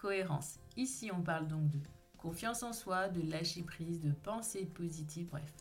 [0.00, 0.54] cohérence.
[0.76, 1.78] Ici, on parle donc de
[2.16, 5.52] confiance en soi, de lâcher prise, de pensée positive, bref.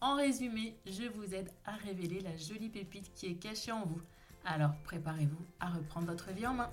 [0.00, 4.00] En résumé, je vous aide à révéler la jolie pépite qui est cachée en vous.
[4.44, 6.70] Alors préparez-vous à reprendre votre vie en main.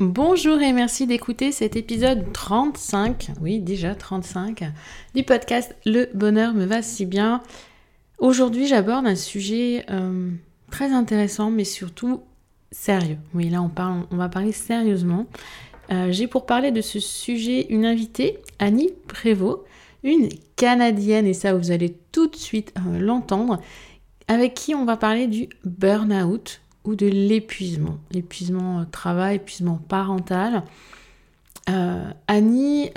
[0.00, 4.64] Bonjour et merci d'écouter cet épisode 35, oui déjà 35,
[5.14, 7.42] du podcast Le bonheur me va si bien.
[8.18, 10.30] Aujourd'hui j'aborde un sujet euh,
[10.70, 12.24] très intéressant mais surtout
[12.74, 13.18] sérieux.
[13.34, 15.26] Oui là on, parle, on va parler sérieusement.
[15.92, 19.60] Euh, j'ai pour parler de ce sujet une invitée, Annie Prévost,
[20.02, 23.60] une Canadienne, et ça vous allez tout de suite euh, l'entendre,
[24.28, 27.98] avec qui on va parler du burn-out ou de l'épuisement.
[28.12, 30.64] L'épuisement euh, travail, épuisement parental.
[32.26, 32.90] Annie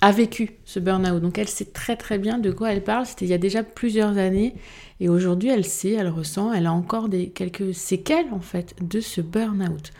[0.00, 3.06] a vécu ce burn-out, donc elle sait très très bien de quoi elle parle.
[3.06, 4.54] C'était il y a déjà plusieurs années
[5.00, 9.00] et aujourd'hui elle sait, elle ressent, elle a encore des, quelques séquelles en fait de
[9.00, 9.92] ce burn-out.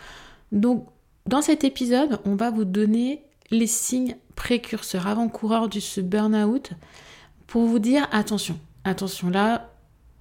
[0.52, 0.86] Donc
[1.26, 6.70] dans cet épisode, on va vous donner les signes précurseurs, avant-coureurs de ce burn-out
[7.46, 9.70] pour vous dire attention, attention là,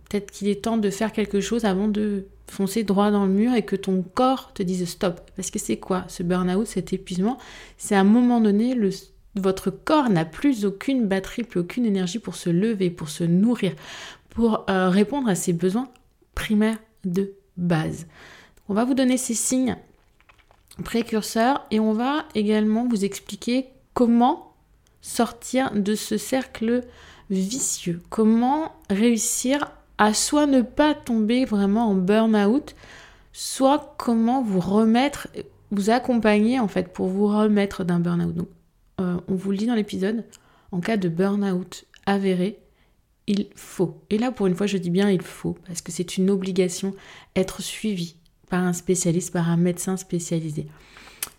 [0.09, 3.53] peut-être qu'il est temps de faire quelque chose avant de foncer droit dans le mur
[3.53, 5.21] et que ton corps te dise stop.
[5.35, 7.37] Parce que c'est quoi ce burn-out, cet épuisement?
[7.77, 8.89] C'est à un moment donné, le,
[9.39, 13.73] votre corps n'a plus aucune batterie, plus aucune énergie pour se lever, pour se nourrir,
[14.29, 15.89] pour euh, répondre à ses besoins
[16.35, 18.07] primaires de base.
[18.69, 19.77] On va vous donner ces signes
[20.83, 24.53] précurseurs et on va également vous expliquer comment
[25.01, 26.83] sortir de ce cercle
[27.29, 32.75] vicieux, comment réussir à soit ne pas tomber vraiment en burn-out,
[33.33, 35.27] soit comment vous remettre,
[35.71, 38.47] vous accompagner en fait pour vous remettre d'un burn-out.
[38.99, 40.25] Euh, on vous le dit dans l'épisode,
[40.71, 42.59] en cas de burn-out avéré,
[43.27, 46.17] il faut, et là pour une fois je dis bien il faut, parce que c'est
[46.17, 46.93] une obligation,
[47.35, 48.15] être suivi
[48.49, 50.67] par un spécialiste, par un médecin spécialisé.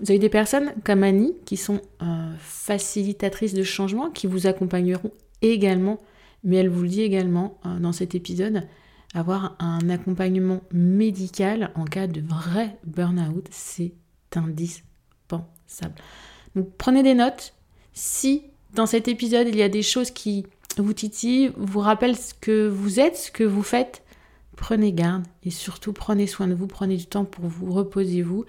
[0.00, 5.12] Vous avez des personnes comme Annie qui sont euh, facilitatrices de changement, qui vous accompagneront
[5.40, 5.98] également
[6.44, 8.66] mais elle vous le dit également euh, dans cet épisode,
[9.14, 13.94] avoir un accompagnement médical en cas de vrai burn-out, c'est
[14.34, 15.94] indispensable.
[16.58, 17.54] Donc prenez des notes.
[17.92, 18.42] Si
[18.74, 20.44] dans cet épisode il y a des choses qui
[20.76, 24.02] vous titillent, vous rappellent ce que vous êtes, ce que vous faites,
[24.56, 28.44] prenez garde et surtout prenez soin de vous, prenez du temps pour vous, reposez-vous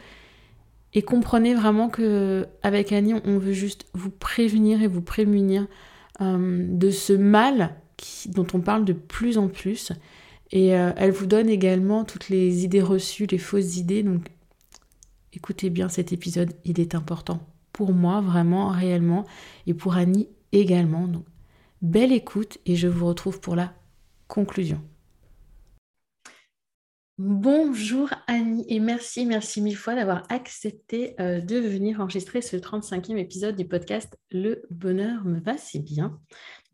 [0.96, 5.68] et comprenez vraiment que avec Annie, on veut juste vous prévenir et vous prémunir
[6.22, 7.76] euh, de ce mal
[8.26, 9.92] dont on parle de plus en plus.
[10.52, 14.02] Et euh, elle vous donne également toutes les idées reçues, les fausses idées.
[14.02, 14.24] Donc
[15.34, 17.40] écoutez bien cet épisode, il est important
[17.80, 19.26] pour moi, vraiment, réellement,
[19.66, 21.08] et pour Annie également.
[21.08, 21.24] Donc
[21.82, 23.74] belle écoute et je vous retrouve pour la
[24.28, 24.82] conclusion.
[27.18, 33.16] Bonjour Annie et merci, merci mille fois d'avoir accepté euh, de venir enregistrer ce 35e
[33.16, 36.20] épisode du podcast Le bonheur me va si bien.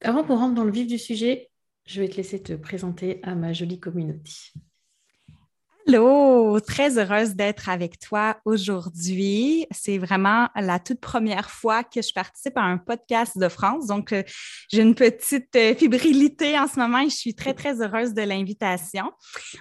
[0.02, 1.52] Avant qu'on rentre dans le vif du sujet,
[1.86, 4.32] je vais te laisser te présenter à ma jolie communauté.
[5.88, 9.68] Hello, très heureuse d'être avec toi aujourd'hui.
[9.70, 13.86] C'est vraiment la toute première fois que je participe à un podcast de France.
[13.86, 14.24] Donc, euh,
[14.72, 18.24] j'ai une petite euh, fébrilité en ce moment et je suis très, très heureuse de
[18.24, 19.12] l'invitation.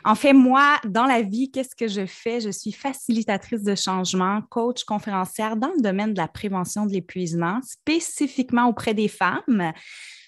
[0.03, 2.41] En fait, moi, dans la vie, qu'est-ce que je fais?
[2.41, 7.61] Je suis facilitatrice de changement, coach, conférencière dans le domaine de la prévention de l'épuisement,
[7.63, 9.75] spécifiquement auprès des femmes.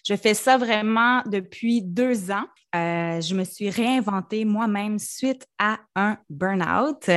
[0.07, 2.45] Je fais ça vraiment depuis deux ans.
[2.75, 7.09] Euh, je me suis réinventée moi-même suite à un burn-out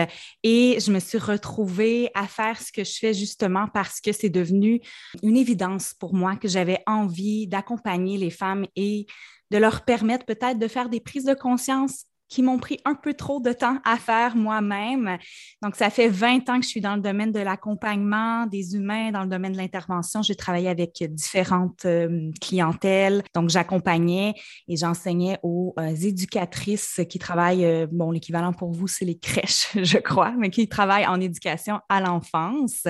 [0.43, 4.29] et je me suis retrouvée à faire ce que je fais justement parce que c'est
[4.29, 4.79] devenu
[5.23, 9.07] une évidence pour moi que j'avais envie d'accompagner les femmes et
[9.51, 13.13] de leur permettre peut-être de faire des prises de conscience qui m'ont pris un peu
[13.13, 15.17] trop de temps à faire moi-même.
[15.61, 19.11] Donc, ça fait 20 ans que je suis dans le domaine de l'accompagnement des humains,
[19.11, 20.21] dans le domaine de l'intervention.
[20.21, 23.23] J'ai travaillé avec différentes euh, clientèles.
[23.33, 24.35] Donc, j'accompagnais
[24.67, 29.69] et j'enseignais aux euh, éducatrices qui travaillent, euh, bon, l'équivalent pour vous, c'est les crèches,
[29.75, 32.83] je crois, mais qui travaillent en éducation à l'enfance.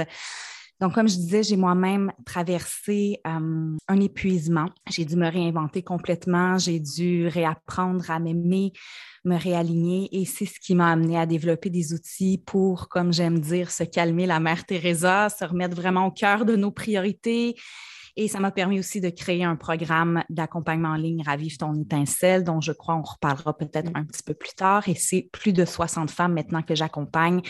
[0.82, 4.68] Donc, comme je disais, j'ai moi-même traversé euh, un épuisement.
[4.90, 6.58] J'ai dû me réinventer complètement.
[6.58, 8.72] J'ai dû réapprendre à m'aimer,
[9.26, 10.08] me réaligner.
[10.14, 13.84] Et c'est ce qui m'a amené à développer des outils pour, comme j'aime dire, se
[13.84, 17.56] calmer la mère Teresa, se remettre vraiment au cœur de nos priorités.
[18.16, 22.46] Et ça m'a permis aussi de créer un programme d'accompagnement en ligne Ravive ton étincelle,
[22.46, 24.88] dont je crois on reparlera peut-être un petit peu plus tard.
[24.88, 27.42] Et c'est plus de 60 femmes maintenant que j'accompagne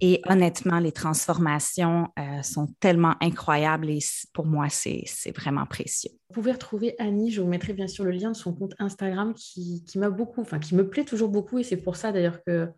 [0.00, 4.00] et honnêtement, les transformations euh, sont tellement incroyables et
[4.32, 5.04] pour moi, c'est
[5.36, 6.10] vraiment précieux.
[6.28, 9.34] Vous pouvez retrouver Annie, je vous mettrai bien sûr le lien de son compte Instagram
[9.34, 12.68] qui, m'a beaucoup, enfin qui me plaît toujours beaucoup et c'est pour ça d'ailleurs que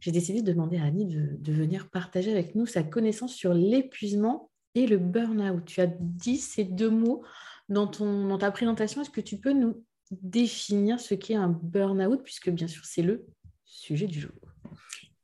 [0.00, 4.50] j'ai décidé de demander à Annie de, venir partager avec nous sa connaissance sur l'épuisement
[4.74, 5.64] et le burn-out.
[5.64, 7.22] Tu as dit ces deux mots
[7.68, 9.02] dans, ton, dans ta présentation.
[9.02, 13.26] Est-ce que tu peux nous définir ce qu'est un burn-out puisque bien sûr c'est le
[13.64, 14.45] sujet du jour?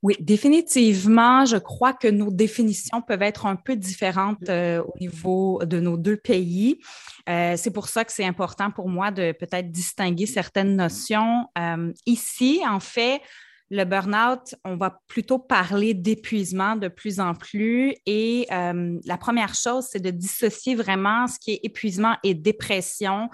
[0.02, 5.64] Oui, définitivement, je crois que nos définitions peuvent être un peu différentes euh, au niveau
[5.64, 6.80] de nos deux pays.
[7.28, 11.46] Euh, c'est pour ça que c'est important pour moi de peut-être distinguer certaines notions.
[11.56, 13.20] Euh, ici, en fait,
[13.70, 17.94] le burn-out, on va plutôt parler d'épuisement de plus en plus.
[18.04, 23.30] Et la première chose, c'est de dissocier vraiment ce qui est épuisement et dépression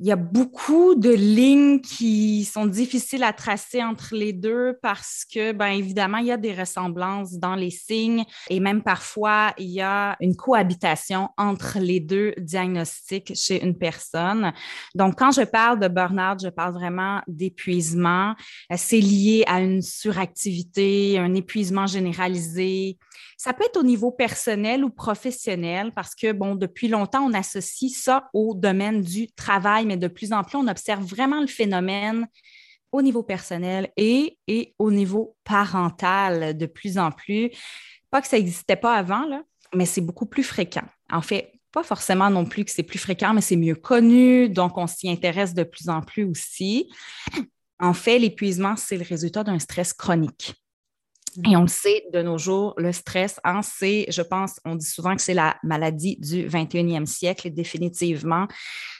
[0.00, 5.24] il y a beaucoup de lignes qui sont difficiles à tracer entre les deux parce
[5.24, 9.70] que, bien évidemment, il y a des ressemblances dans les signes et même parfois, il
[9.70, 14.52] y a une cohabitation entre les deux diagnostics chez une personne.
[14.94, 18.34] Donc, quand je parle de burn-out, je parle vraiment d'épuisement.
[18.76, 22.98] C'est lié à une suractivité, un épuisement généralisé.
[23.38, 27.92] Ça peut être au niveau personnel ou professionnel parce que, bon, depuis longtemps, on associe
[27.92, 32.26] ça au domaine du travail mais de plus en plus, on observe vraiment le phénomène
[32.90, 37.50] au niveau personnel et, et au niveau parental de plus en plus.
[38.10, 39.42] Pas que ça n'existait pas avant, là,
[39.72, 40.86] mais c'est beaucoup plus fréquent.
[41.08, 44.76] En fait, pas forcément non plus que c'est plus fréquent, mais c'est mieux connu, donc
[44.78, 46.90] on s'y intéresse de plus en plus aussi.
[47.78, 50.54] En fait, l'épuisement, c'est le résultat d'un stress chronique.
[51.44, 54.86] Et on le sait de nos jours, le stress, hein, c'est, je pense, on dit
[54.86, 58.46] souvent que c'est la maladie du 21e siècle définitivement,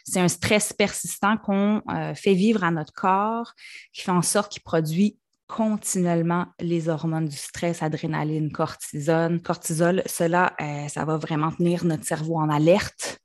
[0.04, 3.52] c'est un stress persistant qu'on euh, fait vivre à notre corps
[3.92, 10.02] qui fait en sorte qu'il produit continuellement les hormones du stress, adrénaline, cortisone, cortisol.
[10.06, 13.18] Cela, euh, ça va vraiment tenir notre cerveau en alerte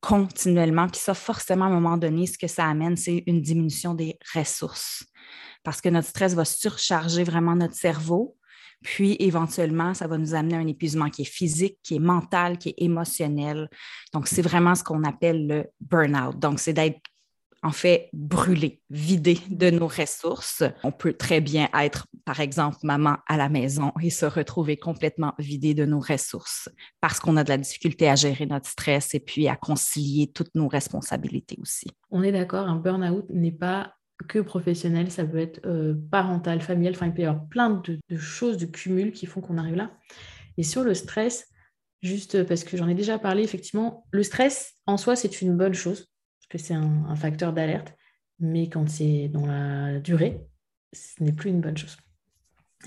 [0.00, 0.86] continuellement.
[0.88, 4.18] Puis ça, forcément, à un moment donné, ce que ça amène, c'est une diminution des
[4.34, 5.04] ressources
[5.62, 8.36] parce que notre stress va surcharger vraiment notre cerveau.
[8.82, 12.58] Puis éventuellement, ça va nous amener à un épuisement qui est physique, qui est mental,
[12.58, 13.68] qui est émotionnel.
[14.12, 16.38] Donc, c'est vraiment ce qu'on appelle le burn-out.
[16.38, 17.00] Donc, c'est d'être
[17.62, 20.62] en fait brûlé, vidé de nos ressources.
[20.84, 25.34] On peut très bien être, par exemple, maman à la maison et se retrouver complètement
[25.38, 26.68] vidé de nos ressources
[27.00, 30.54] parce qu'on a de la difficulté à gérer notre stress et puis à concilier toutes
[30.54, 31.86] nos responsabilités aussi.
[32.10, 33.94] On est d'accord, un burn-out n'est pas
[34.28, 38.16] que professionnel, ça peut être euh, parental, familial, enfin il peut y avoir plein de,
[38.16, 39.96] choses, de cumul qui font qu'on arrive là.
[40.56, 41.48] Et sur le stress,
[42.02, 45.74] juste parce que j'en ai déjà parlé, effectivement, le stress en soi c'est une bonne
[45.74, 46.08] chose,
[46.38, 47.94] parce que c'est un, facteur d'alerte,
[48.40, 50.40] mais quand c'est dans la durée,
[50.92, 51.96] ce n'est plus une bonne chose.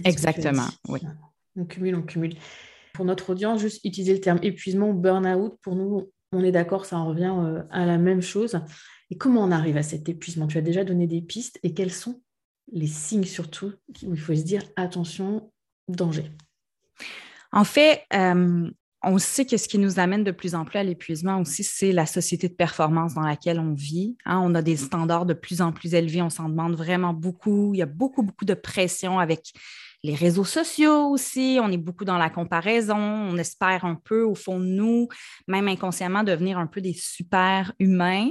[0.03, 0.99] Exactement, oui.
[1.55, 2.35] On cumule, on cumule.
[2.93, 6.85] Pour notre audience, juste utiliser le terme épuisement ou burn-out, pour nous, on est d'accord,
[6.85, 8.59] ça en revient euh, à la même chose.
[9.09, 10.47] Et comment on arrive à cet épuisement?
[10.47, 12.21] Tu as déjà donné des pistes et quels sont
[12.71, 15.51] les signes surtout où il faut se dire attention,
[15.87, 16.31] danger?
[17.51, 18.69] En fait, euh,
[19.01, 21.91] on sait que ce qui nous amène de plus en plus à l'épuisement aussi, c'est
[21.91, 24.17] la société de performance dans laquelle on vit.
[24.25, 24.41] Hein.
[24.43, 27.73] on a des standards de plus en plus élevés, on s'en demande vraiment beaucoup.
[27.73, 29.53] Il y a beaucoup, beaucoup de pression avec
[30.03, 31.59] les réseaux sociaux aussi.
[31.61, 32.97] On est beaucoup dans la comparaison.
[32.97, 35.07] On espère un peu, au fond de nous,
[35.47, 38.29] même inconsciemment, devenir un peu des super humains.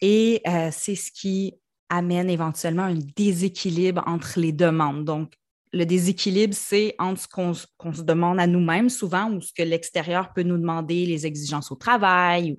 [0.00, 1.54] Et euh, c'est ce qui
[1.88, 5.04] amène éventuellement un déséquilibre entre les demandes.
[5.04, 5.34] Donc,
[5.74, 10.32] le déséquilibre, c'est entre ce qu'on se demande à nous-mêmes souvent ou ce que l'extérieur
[10.34, 12.56] peut nous demander, les exigences au travail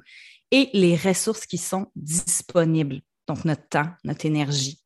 [0.51, 3.01] et les ressources qui sont disponibles.
[3.27, 4.82] Donc, notre temps, notre énergie.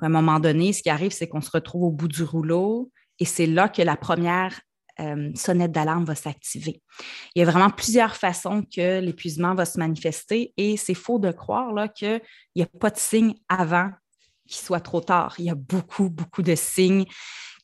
[0.00, 2.90] À un moment donné, ce qui arrive, c'est qu'on se retrouve au bout du rouleau
[3.18, 4.60] et c'est là que la première
[5.00, 6.82] euh, sonnette d'alarme va s'activer.
[7.34, 11.30] Il y a vraiment plusieurs façons que l'épuisement va se manifester et c'est faux de
[11.32, 12.20] croire qu'il
[12.54, 13.90] n'y a pas de signe avant
[14.46, 15.34] qu'il soit trop tard.
[15.38, 17.04] Il y a beaucoup, beaucoup de signes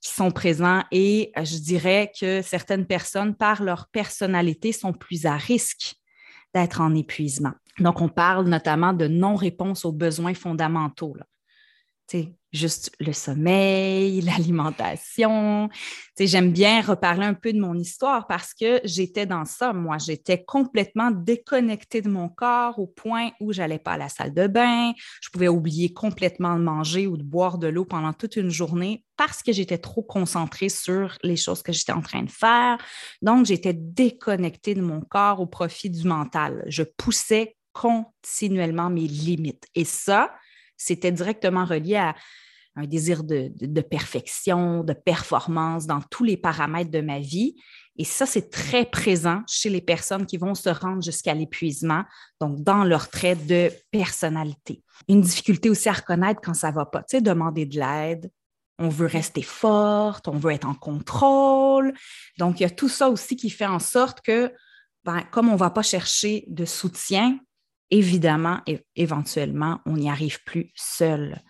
[0.03, 5.27] qui sont présents et euh, je dirais que certaines personnes, par leur personnalité, sont plus
[5.27, 5.95] à risque
[6.55, 7.53] d'être en épuisement.
[7.79, 11.15] Donc, on parle notamment de non-réponse aux besoins fondamentaux
[12.53, 15.69] juste le sommeil, l'alimentation.
[16.19, 19.73] J'aime bien reparler un peu de mon histoire parce que j'étais dans ça.
[19.73, 24.35] Moi, j'étais complètement déconnectée de mon corps au point où j'allais pas à la salle
[24.35, 24.93] de bain.
[25.23, 29.05] Je pouvais oublier complètement de manger ou de boire de l'eau pendant toute une journée
[29.17, 32.79] parce que j'étais trop concentrée sur les choses que j'étais en train de faire.
[33.23, 36.63] Donc, j'étais déconnectée de mon corps au profit du mental.
[36.67, 39.67] Je poussais continuellement mes limites.
[39.75, 40.31] Et ça,
[40.83, 42.15] c'était directement relié à
[42.77, 47.55] un désir de, perfection, de performance dans tous les paramètres de ma vie.
[47.97, 52.05] Et ça, c'est très présent chez les personnes qui vont se rendre jusqu'à l'épuisement,
[52.41, 54.83] donc dans leur trait de personnalité.
[55.09, 58.31] Une difficulté aussi à reconnaître quand ça ne va pas, tu sais, demander de l'aide.
[58.79, 61.93] On veut rester forte, on veut être en contrôle.
[62.39, 64.51] Donc, il y a tout ça aussi qui fait en sorte que,
[65.05, 67.39] ben, comme on ne va pas chercher de soutien,
[67.93, 68.61] évidemment,
[68.97, 71.43] éventuellement, on n'y arrive plus seul.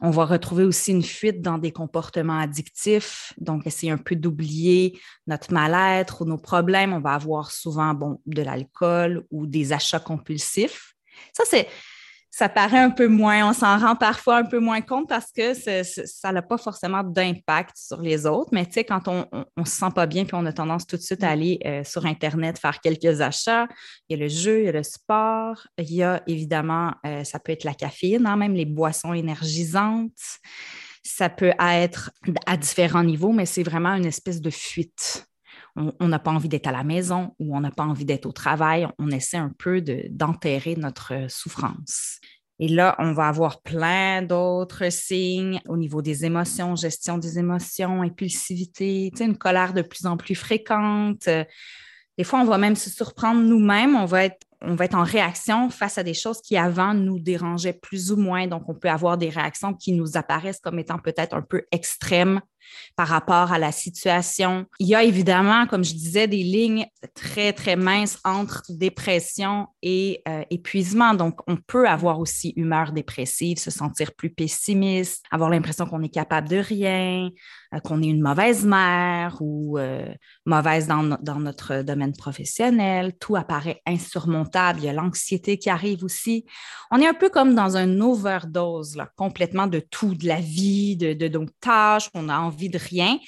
[0.00, 4.98] On va retrouver aussi une fuite dans des comportements addictifs, donc essayer un peu d'oublier
[5.26, 6.94] notre mal-être ou nos problèmes.
[6.94, 10.94] On va avoir souvent de l'alcool ou des achats compulsifs.
[11.34, 11.68] Ça, c'est
[12.34, 15.52] ça paraît un peu moins, on s'en rend parfois un peu moins compte parce que
[15.52, 18.48] ça n'a pas forcément d'impact sur les autres.
[18.52, 20.96] Mais tu sais, quand on ne se sent pas bien puis on a tendance tout
[20.96, 21.32] de suite à mm.
[21.32, 23.68] aller euh, sur Internet faire quelques achats,
[24.08, 27.22] il y a le jeu, il y a le sport, il y a évidemment, euh,
[27.22, 30.12] ça peut être la caféine, hein, même les boissons énergisantes.
[31.04, 32.12] Ça peut être
[32.46, 35.26] à différents niveaux, mais c'est vraiment une espèce de fuite
[35.76, 38.32] on n'a pas envie d'être à la maison ou on n'a pas envie d'être au
[38.32, 38.86] travail.
[38.98, 42.18] On essaie un peu d'enterrer notre souffrance.
[42.58, 48.02] Et là, on va avoir plein d'autres signes au niveau des émotions, gestion des émotions,
[48.02, 51.28] impulsivité, une colère de plus en plus fréquente.
[52.18, 53.96] Des fois, on va même se surprendre nous-mêmes.
[53.96, 57.18] On va être on va être en réaction face à des choses qui avant nous
[57.18, 58.46] dérangeaient plus ou moins.
[58.46, 62.40] Donc, on peut avoir des réactions qui nous apparaissent comme étant peut-être un peu extrêmes
[62.96, 64.66] par rapport à la situation.
[64.78, 70.22] Il y a évidemment, comme je disais, des lignes très, très minces entre dépression et
[70.28, 71.14] euh, épuisement.
[71.14, 76.08] Donc, on peut avoir aussi humeur dépressive, se sentir plus pessimiste, avoir l'impression qu'on est
[76.08, 77.30] capable de rien,
[77.74, 80.12] euh, qu'on est une mauvaise mère ou euh,
[80.46, 83.14] mauvaise dans, dans, notre domaine professionnel.
[83.18, 84.80] Tout apparaît insurmontable.
[84.80, 86.44] Il y a l'anxiété qui arrive aussi.
[86.90, 91.12] On est un peu comme dans un overdose, complètement de tout, de la vie, de,
[91.12, 92.08] de nos tâches.
[92.14, 93.18] On a envie de rien.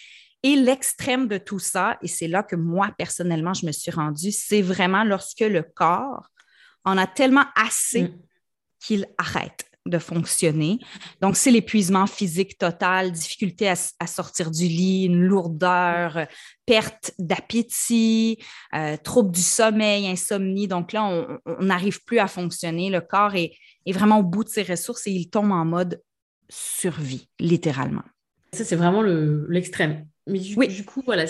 [0.43, 4.31] Et l'extrême de tout ça, et c'est là que moi, personnellement, je me suis rendue,
[4.31, 6.29] c'est vraiment lorsque le corps
[6.85, 8.19] en a tellement assez mm.
[8.79, 10.79] qu'il arrête de fonctionner.
[11.21, 16.27] Donc, c'est l'épuisement physique total, difficulté à, sortir du lit, une lourdeur,
[16.67, 18.39] perte d'appétit,
[18.75, 20.69] euh, trouble du sommeil, insomnie.
[20.69, 21.05] Donc là,
[21.45, 22.89] on n'arrive plus à fonctionner.
[22.89, 23.53] Le corps est,
[23.85, 26.03] est, vraiment au bout de ses ressources et il tombe en mode
[26.49, 28.05] survie, littéralement.
[28.55, 30.07] Ça, c'est vraiment l'extrême.
[30.27, 31.25] Mais du, coup, voilà,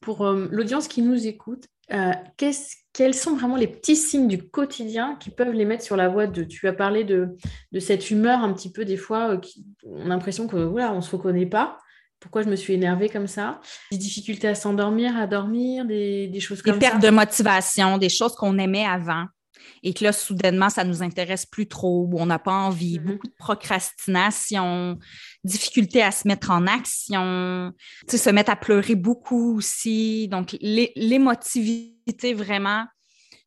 [0.00, 5.16] pour euh, l'audience qui nous écoute, euh, quels sont vraiment les petits signes du quotidien
[5.20, 6.42] qui peuvent les mettre sur la voie de.
[6.42, 7.36] Tu as parlé de,
[7.72, 10.92] de cette humeur un petit peu des fois, euh, qui, on a l'impression que voilà,
[10.92, 11.78] on ne se reconnaît pas.
[12.18, 13.60] Pourquoi je me suis énervée comme ça?
[13.92, 16.78] Des difficultés à s'endormir, à dormir, des, des choses comme ça?
[16.78, 19.26] Des pertes de motivation, des choses qu'on aimait avant
[19.82, 22.98] et que là, soudainement, ça ne nous intéresse plus trop, ou on n'a pas envie,
[22.98, 23.04] mm-hmm.
[23.04, 24.98] beaucoup de procrastination,
[25.44, 27.72] difficulté à se mettre en action,
[28.08, 30.28] se mettre à pleurer beaucoup aussi.
[30.28, 32.86] Donc, l'émotivité vraiment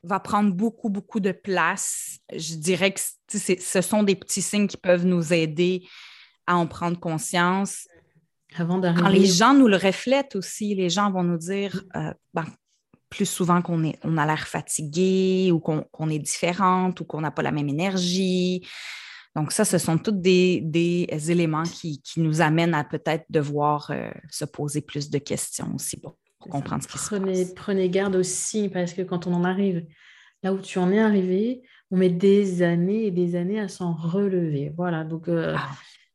[0.04, 2.20] va prendre beaucoup, beaucoup de place.
[2.34, 3.00] Je dirais que
[3.30, 5.88] ce sont des petits signes qui peuvent nous aider
[6.48, 7.88] à en prendre conscience.
[8.56, 12.46] Avant Quand les gens nous le reflètent aussi, les gens vont nous dire euh, ben,
[13.10, 17.42] plus souvent qu'on on a l'air fatigué ou qu'on est différente ou qu'on n'a pas
[17.42, 18.68] la même énergie.
[19.36, 24.46] Donc ça, ce sont tous des, éléments qui, nous amènent à peut-être devoir euh, se
[24.46, 27.54] poser plus de questions aussi pour, comprendre ce qui prenez, se passe.
[27.56, 29.86] Prenez garde aussi parce que quand on en arrive
[30.42, 33.94] là où tu en es arrivé, on met des années et des années à s'en
[33.94, 34.72] relever.
[34.78, 35.70] Voilà, donc euh, ah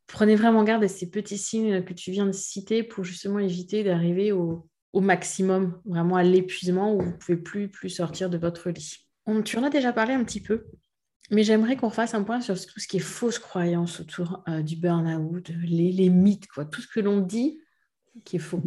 [0.07, 3.83] prenez vraiment garde à ces petits signes que tu viens de citer pour justement éviter
[3.83, 8.39] d'arriver au, au maximum, vraiment à l'épuisement où vous ne pouvez plus, plus sortir de
[8.39, 9.07] votre lit.
[9.27, 10.67] On, tu en as déjà parlé un petit peu,
[11.33, 14.63] mais j'aimerais qu'on fasse un point sur tout ce qui est fausse croyance autour euh,
[14.63, 17.59] du burn-out, les, les, mythes, quoi, tout ce que l'on dit
[18.25, 18.63] qui est faux.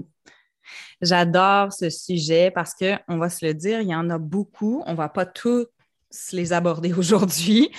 [1.01, 4.83] J'adore ce sujet parce qu'on va se le dire, il y en a beaucoup.
[4.85, 5.67] On ne va pas tous
[6.33, 7.71] les aborder aujourd'hui,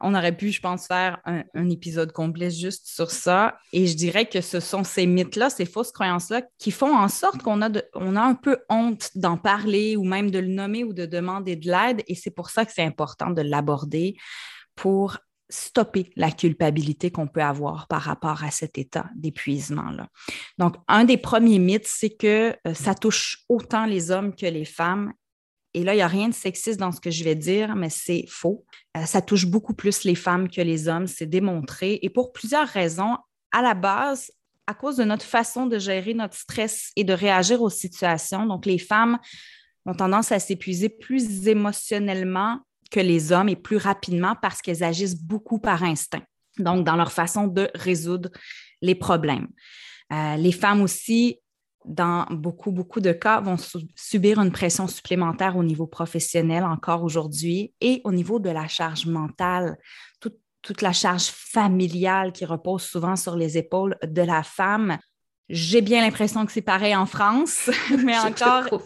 [0.00, 3.58] on aurait pu, je pense, faire un, épisode complet juste sur ça.
[3.72, 7.42] Et je dirais que ce sont ces mythes-là, ces fausses croyances-là, qui font en sorte
[7.42, 11.56] qu'on a, un peu honte d'en parler ou même de le nommer ou de demander
[11.56, 12.02] de l'aide.
[12.06, 14.16] Et c'est pour ça que c'est important de l'aborder
[14.74, 15.18] pour
[15.50, 20.08] stopper la culpabilité qu'on peut avoir par rapport à cet état d'épuisement-là.
[20.58, 24.66] Donc, un des premiers mythes, c'est que euh, ça touche autant les hommes que les
[24.66, 25.12] femmes.
[25.74, 27.90] Et là, il n'y a rien de sexiste dans ce que je vais dire, mais
[27.90, 28.64] c'est faux.
[28.96, 31.98] Euh, ça touche beaucoup plus les femmes que les hommes, c'est démontré.
[32.02, 33.16] Et pour plusieurs raisons,
[33.52, 34.30] à la base,
[34.66, 38.46] à cause de notre façon de gérer notre stress et de réagir aux situations.
[38.46, 39.18] Donc, les femmes
[39.86, 42.60] ont tendance à s'épuiser plus émotionnellement
[42.90, 46.22] que les hommes et plus rapidement parce qu'elles agissent beaucoup par instinct,
[46.58, 48.30] donc dans leur façon de résoudre
[48.80, 49.48] les problèmes.
[50.12, 51.38] Euh, les femmes aussi,
[51.88, 53.56] dans beaucoup, beaucoup de cas, vont
[53.96, 59.06] subir une pression supplémentaire au niveau professionnel encore aujourd'hui et au niveau de la charge
[59.06, 59.76] mentale,
[60.20, 64.98] toute la charge familiale qui repose souvent sur les épaules de la femme.
[65.48, 67.70] J'ai bien l'impression que c'est pareil en France,
[68.04, 68.64] mais encore.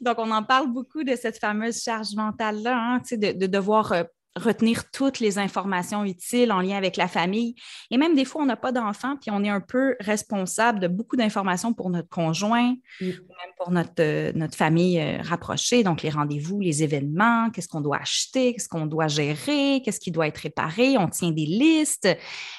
[0.00, 4.02] Donc, on en parle beaucoup de cette fameuse charge mentale-là, hein, de, de, devoir euh,
[4.36, 7.54] retenir toutes les informations utiles en lien avec la famille.
[7.90, 10.88] Et même des fois, on n'a pas d'enfants, puis on est un peu responsable de
[10.88, 13.06] beaucoup d'informations pour notre conjoint, mm.
[13.06, 17.68] ou même pour notre, euh, notre famille euh, rapprochée, donc les rendez-vous, les événements, qu'est-ce
[17.68, 21.46] qu'on doit acheter, qu'est-ce qu'on doit gérer, qu'est-ce qui doit être réparé, on tient des
[21.46, 22.08] listes.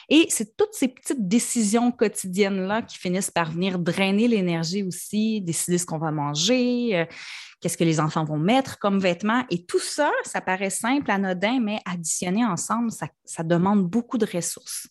[0.10, 5.78] Et c'est toutes ces petites décisions quotidiennes-là qui finissent par venir drainer l'énergie aussi, décider
[5.78, 6.98] ce qu'on va manger.
[6.98, 7.06] Euh,
[7.62, 9.44] qu'est-ce que les enfants vont mettre comme vêtements.
[9.50, 14.26] Et tout ça, ça paraît simple, anodin, mais additionné ensemble, ça, ça demande beaucoup de
[14.26, 14.88] ressources.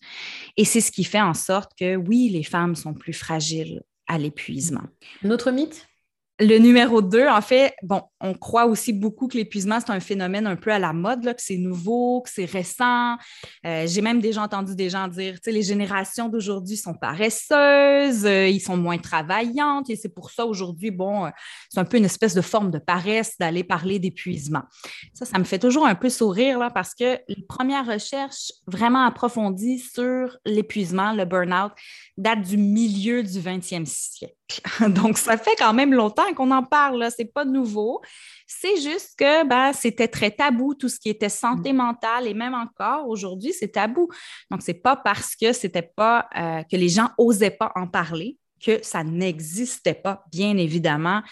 [0.56, 4.18] Et c'est ce qui fait en sorte que, oui, les femmes sont plus fragiles à
[4.18, 4.84] l'épuisement.
[5.22, 5.86] Notre mythe?
[6.40, 10.46] Le numéro deux, en fait, bon, on croit aussi beaucoup que l'épuisement, c'est un phénomène
[10.46, 13.16] un peu à la mode, là, que c'est nouveau, que c'est récent.
[13.64, 18.26] Euh, j'ai même déjà entendu des gens dire, tu sais, les générations d'aujourd'hui sont paresseuses,
[18.26, 21.30] euh, ils sont moins travaillantes, et c'est pour ça aujourd'hui, bon, euh,
[21.70, 24.62] c'est un peu une espèce de forme de paresse d'aller parler d'épuisement.
[25.14, 29.04] Ça, ça me fait toujours un peu sourire, là, parce que les premières recherches vraiment
[29.04, 31.72] approfondies sur l'épuisement, le burn-out,
[32.16, 34.34] datent du milieu du 20e siècle.
[34.88, 38.00] Donc, ça fait quand même longtemps qu'on en parle, c'est pas nouveau.
[38.46, 41.76] C'est juste que ben, c'était très tabou, tout ce qui était santé mm.
[41.76, 44.08] mentale, et même encore aujourd'hui, c'est tabou.
[44.50, 48.38] Donc, c'est pas parce que c'était pas euh, que les gens osaient pas en parler
[48.60, 51.22] que ça n'existait pas, bien évidemment.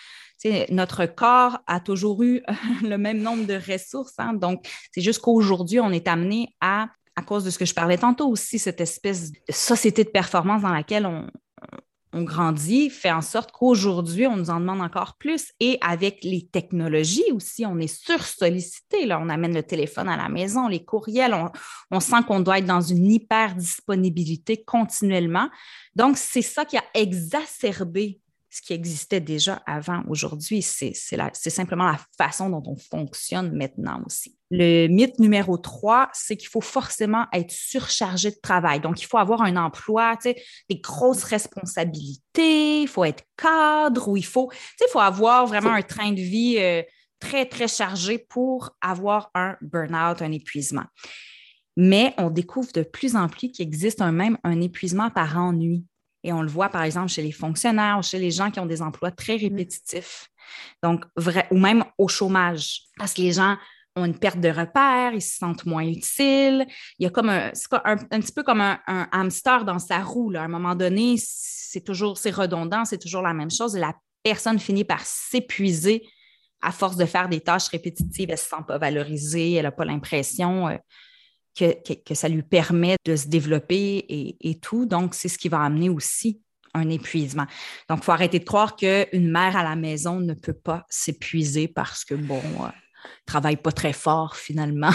[0.70, 2.42] notre corps a toujours eu
[2.83, 4.14] le même nombre de ressources.
[4.18, 4.35] Hein.
[4.35, 7.98] donc, c'est juste qu'aujourd'hui, on est amené à, à cause de ce que je parlais
[7.98, 11.29] tantôt aussi, cette espèce de société de performance dans laquelle on,
[12.16, 15.52] on grandit, fait en sorte qu'aujourd'hui, on nous en demande encore plus.
[15.61, 19.05] Et avec les technologies aussi, on est sursollicité.
[19.05, 21.50] Là, on amène le téléphone à la maison, les courriels, on,
[21.90, 25.48] on sent qu'on doit être dans une hyper disponibilité continuellement.
[25.94, 30.02] Donc, c'est ça qui a exacerbé ce qui existait déjà avant.
[30.09, 34.37] Aujourd'hui, c'est simplement la façon dont on fonctionne maintenant aussi.
[34.50, 38.80] Le mythe numéro 3, c'est qu'il faut forcément être surchargé de travail.
[38.80, 44.24] Donc, il faut avoir un emploi, des grosses responsabilités, il faut être cadre ou il
[44.24, 46.82] faut, il faut avoir vraiment un train de vie euh,
[47.18, 50.85] très, très chargé pour avoir un burn-out, un épuisement.
[51.76, 55.85] Mais on découvre de plus en plus qu'il existe un, même un épuisement par ennui.
[56.27, 58.83] Et on le voit, par exemple, chez les fonctionnaires, chez les gens qui ont des
[58.83, 59.41] emplois très mm.
[59.43, 60.29] répétitifs.
[60.83, 63.57] Donc, vrai, ou même au chômage, parce que les gens
[63.95, 66.67] ont une perte de repères, ils se sentent moins utiles.
[66.99, 67.53] Il y a comme un,
[67.85, 70.33] un, petit peu comme un, hamster dans sa roue.
[70.35, 73.95] À un moment donné, c'est toujours, c'est redondant, c'est toujours la même chose et la
[74.23, 76.03] personne finit par s'épuiser
[76.61, 78.29] à force de faire des tâches répétitives.
[78.29, 80.69] Elle ne se sent pas valorisée, elle n'a pas l'impression
[81.57, 84.05] que, ça lui permet de se développer
[84.40, 84.87] et, tout.
[84.87, 86.40] Donc, c'est ce qui va amener aussi
[86.75, 87.47] un épuisement.
[87.88, 91.69] Donc, il faut arrêter de croire qu'une mère à la maison ne peut pas s'épuiser
[91.69, 92.69] parce que, bon, euh,
[93.25, 94.90] travaille pas très fort finalement.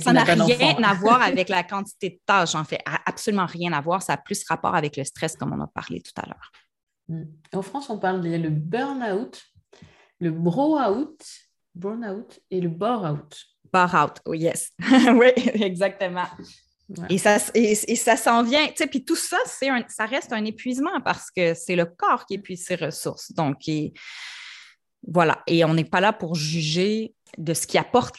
[0.00, 2.80] ça n'a rien à voir avec la quantité de tâches, en fait.
[3.06, 4.02] Absolument rien à voir.
[4.02, 6.52] Ça a plus rapport avec le stress, comme on a parlé tout à l'heure.
[7.08, 7.24] Hmm.
[7.54, 9.42] En France, on parle de le burn-out,
[10.20, 11.24] le bro-out,
[11.74, 13.36] burn-out et le bore-out.
[13.72, 14.72] Bar out, oh yes.
[14.80, 16.26] oui, exactement.
[17.10, 20.44] Et ça, et, ça s'en vient, tu sais, puis tout ça, c'est ça reste un
[20.44, 23.32] épuisement parce que c'est le corps qui épuise ses ressources.
[23.32, 23.58] Donc,
[25.06, 25.42] voilà.
[25.46, 28.16] Et on n'est pas là pour juger de ce qui apporte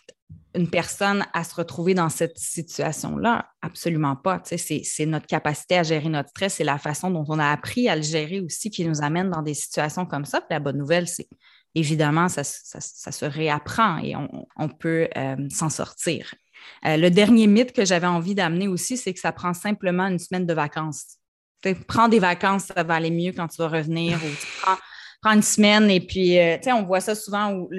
[0.56, 3.50] une personne à se retrouver dans cette situation-là.
[3.62, 4.40] Absolument pas.
[4.40, 7.52] Tu sais, c'est notre capacité à gérer notre stress, c'est la façon dont on a
[7.52, 10.42] appris à le gérer aussi qui nous amène dans des situations comme ça.
[10.42, 11.28] Puis la bonne nouvelle, c'est
[11.75, 16.34] évidemment, ça, se réapprend et on, peut euh, s'en sortir.
[16.86, 20.19] Euh, le dernier mythe que j'avais envie d'amener aussi, c'est que ça prend simplement une
[20.19, 21.17] semaine de vacances.
[21.88, 24.77] prends des vacances, ça va aller mieux quand tu vas revenir ou tu prends,
[25.34, 27.69] une semaine et puis, euh, on voit ça souvent où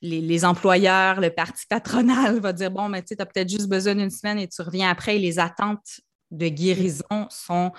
[0.00, 4.10] les, employeurs, le parti patronal va dire bon, mais tu as peut-être juste besoin d'une
[4.10, 5.18] semaine et tu reviens après.
[5.18, 7.72] Les attentes de guérison sont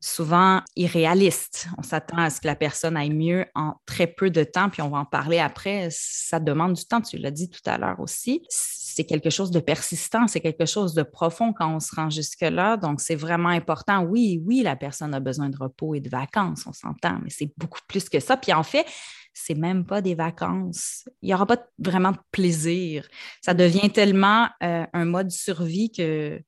[0.00, 1.68] souvent irréalistes.
[1.76, 4.80] On s'attend à ce que la personne aille mieux en très peu de temps, puis
[4.80, 5.88] on va en parler après.
[5.90, 8.42] Ça demande du temps, tu l'as dit tout à l'heure aussi.
[8.48, 12.78] C'est quelque chose de persistant, c'est quelque chose de profond quand on se rend jusque-là.
[12.78, 14.02] Donc, c'est vraiment important.
[14.02, 17.52] Oui, oui, la personne a besoin de repos et de vacances, on s'entend, mais c'est
[17.58, 18.36] beaucoup plus que ça.
[18.36, 18.86] Puis en fait,
[19.32, 21.08] c'est même pas des vacances.
[21.22, 23.06] Il n'y aura pas vraiment de plaisir.
[23.42, 26.40] Ça devient tellement euh, un mode survie que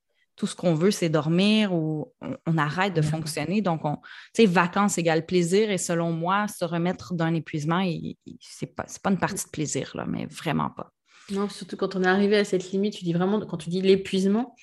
[0.42, 2.12] tout ce qu'on veut, c'est dormir ou
[2.46, 3.60] on, arrête de fonctionner.
[3.60, 3.98] Donc, on,
[4.44, 5.70] vacances égale plaisir.
[5.70, 9.92] Et selon moi, se remettre d'un épuisement, ce n'est pas, pas une partie de plaisir,
[9.94, 10.90] là, mais vraiment pas.
[11.30, 13.82] Non, surtout quand on est arrivé à cette limite, tu dis vraiment, quand tu dis
[13.82, 14.56] l'épuisement,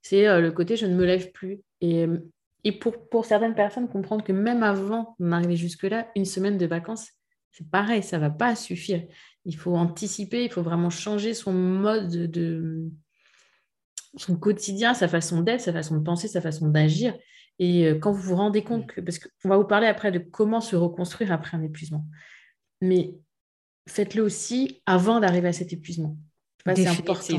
[0.00, 1.60] c'est euh, le côté je ne me lève plus.
[1.82, 2.06] Et,
[2.64, 7.08] et pour, pour certaines personnes, comprendre que même avant d'arriver jusque-là, une semaine de vacances,
[7.52, 9.02] c'est pareil, ça ne va pas suffire.
[9.44, 12.90] Il faut anticiper, il faut vraiment changer son mode de,
[14.16, 17.16] son quotidien, sa façon d'être, sa façon de penser, sa façon d'agir.
[17.58, 20.18] Et euh, quand vous vous rendez compte que, parce qu'on va vous parler après de
[20.18, 22.06] comment se reconstruire après un épuisement,
[22.80, 23.14] mais
[23.88, 26.16] faites-le aussi avant d'arriver à cet épuisement.
[26.66, 27.38] C'est important.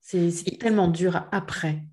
[0.00, 1.84] C'est tellement dur après.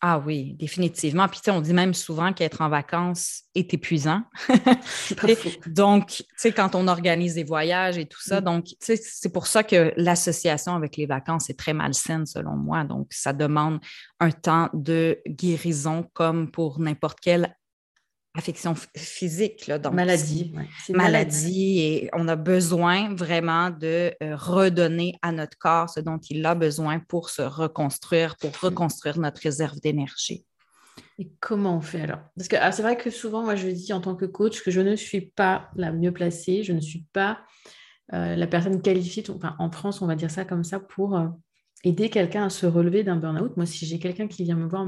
[0.00, 1.26] Ah oui, définitivement.
[1.26, 4.22] Puis on dit même souvent qu'être en vacances est épuisant.
[5.66, 9.64] donc, tu sais, quand on organise des voyages et tout ça, donc, c'est pour ça
[9.64, 12.84] que l'association avec les vacances est très malsaine selon moi.
[12.84, 13.80] Donc, ça demande
[14.20, 17.56] un temps de guérison comme pour n'importe quelle
[18.34, 19.66] affection physique.
[19.66, 20.52] Là, donc, maladie.
[20.90, 21.80] Maladie.
[21.80, 26.54] Et on a besoin vraiment de euh, redonner à notre corps ce dont il a
[26.54, 30.44] besoin pour se reconstruire, pour reconstruire notre réserve d'énergie.
[31.18, 32.20] Et comment on fait alors?
[32.36, 34.80] Parce que c'est vrai que souvent, moi, je dis en tant que coach que je
[34.80, 37.40] ne suis pas la mieux placée, je ne suis pas
[38.14, 41.26] euh, la personne qualifiée, enfin, en France, on va dire ça comme ça, pour euh,
[41.84, 43.56] aider quelqu'un à se relever d'un burn-out.
[43.56, 44.86] Moi, si j'ai quelqu'un qui vient me voir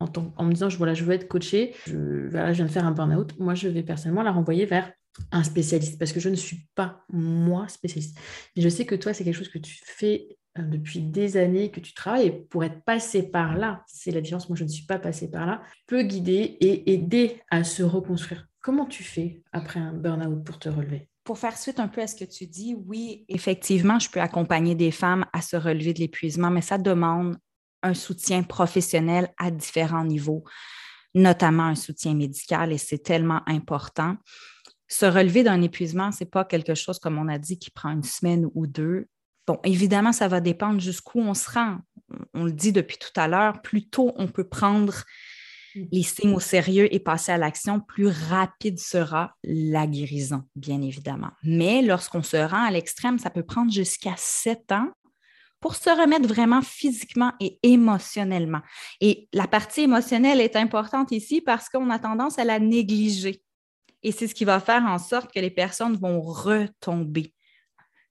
[0.00, 3.38] en, me disant voilà, je veux être coachée, je, je viens de faire un burn-out,
[3.38, 4.92] moi je vais personnellement la renvoyer vers
[5.30, 8.18] un spécialiste parce que je ne suis pas moi spécialiste.
[8.56, 11.70] Mais je sais que toi, c'est quelque chose que tu fais euh, depuis des années,
[11.70, 14.48] que tu travailles pour être passé par là, c'est la différence.
[14.48, 15.62] Moi, je ne suis pas passée par là.
[15.86, 18.46] peux guider et aider à se reconstruire.
[18.60, 21.08] Comment tu fais après un burn-out pour te relever?
[21.22, 24.74] Pour faire suite un peu à ce que tu dis, oui, effectivement, je peux accompagner
[24.74, 27.36] des femmes à se relever de l'épuisement, mais ça demande
[27.84, 30.42] un soutien professionnel à différents niveaux,
[31.14, 34.16] notamment un soutien médical, et c'est tellement important.
[34.88, 37.90] Se relever d'un épuisement, ce n'est pas quelque chose, comme on a dit, qui prend
[37.90, 39.06] une semaine ou deux.
[39.46, 41.78] Bon, évidemment, ça va dépendre jusqu'où on se rend.
[42.32, 45.04] On le dit depuis tout à l'heure, plus tôt on peut prendre
[45.74, 51.30] les signes au sérieux et passer à l'action, plus rapide sera la guérison, bien évidemment.
[51.42, 54.90] Mais lorsqu'on se rend à l'extrême, ça peut prendre jusqu'à sept ans
[55.64, 58.60] pour se remettre vraiment physiquement et émotionnellement.
[59.00, 63.42] Et la partie émotionnelle est importante ici parce qu'on a tendance à la négliger.
[64.02, 67.32] Et c'est ce qui va faire en sorte que les personnes vont retomber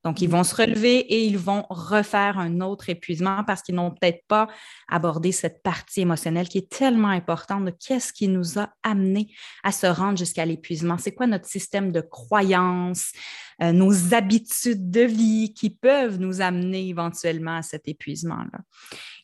[0.04, 3.92] donc, ils vont se relever et ils vont refaire un autre épuisement parce qu'ils n'ont
[3.92, 4.50] peut-être pas
[4.90, 9.72] abordé cette partie émotionnelle qui est tellement importante de qu'est-ce qui nous a amené à
[9.72, 10.98] se rendre jusqu'à l'épuisement.
[10.98, 13.14] C'est quoi notre système de croyances,
[13.62, 18.60] euh, nos habitudes de vie qui peuvent nous amener éventuellement à cet épuisement-là?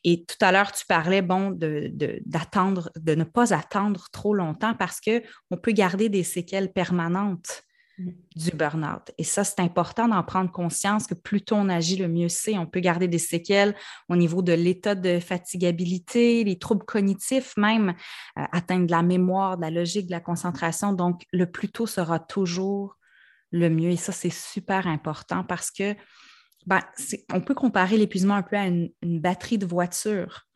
[0.06, 4.76] Et tout à l'heure, tu parlais, bon, d'attendre, de, de ne pas attendre trop longtemps
[4.76, 7.66] parce qu'on peut garder des séquelles permanentes
[8.36, 9.12] du burn-out.
[9.18, 12.58] Et ça, c'est important d'en prendre conscience que plus tôt on agit, le mieux c'est.
[12.58, 13.76] On peut garder des séquelles
[14.08, 17.94] au niveau de l'état de fatigabilité, les troubles cognitifs, même
[18.38, 20.94] euh, atteindre la mémoire, de la logique, de la concentration.
[20.94, 22.96] Donc, le plus tôt sera toujours
[23.52, 23.92] le mieux.
[23.92, 25.96] Et ça, c'est super important parce que
[26.66, 26.82] ben,
[27.34, 30.48] on peut comparer l'épuisement un peu à une, batterie de voiture.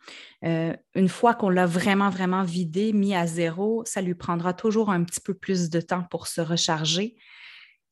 [0.43, 4.89] Euh, une fois qu'on l'a vraiment, vraiment vidé, mis à zéro, ça lui prendra toujours
[4.89, 7.15] un petit peu plus de temps pour se recharger.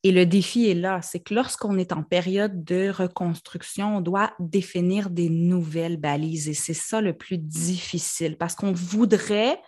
[0.04, 4.32] Et le défi est là, c'est que lorsqu'on est en période de reconstruction, on doit
[4.40, 6.48] définir des nouvelles balises.
[6.48, 9.60] Et c'est ça le plus difficile parce qu'on voudrait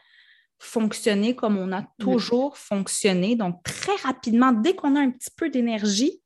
[0.59, 3.37] fonctionner comme on a toujours fonctionné.
[3.37, 6.21] Donc, très rapidement, dès qu'on a un petit peu d'énergie,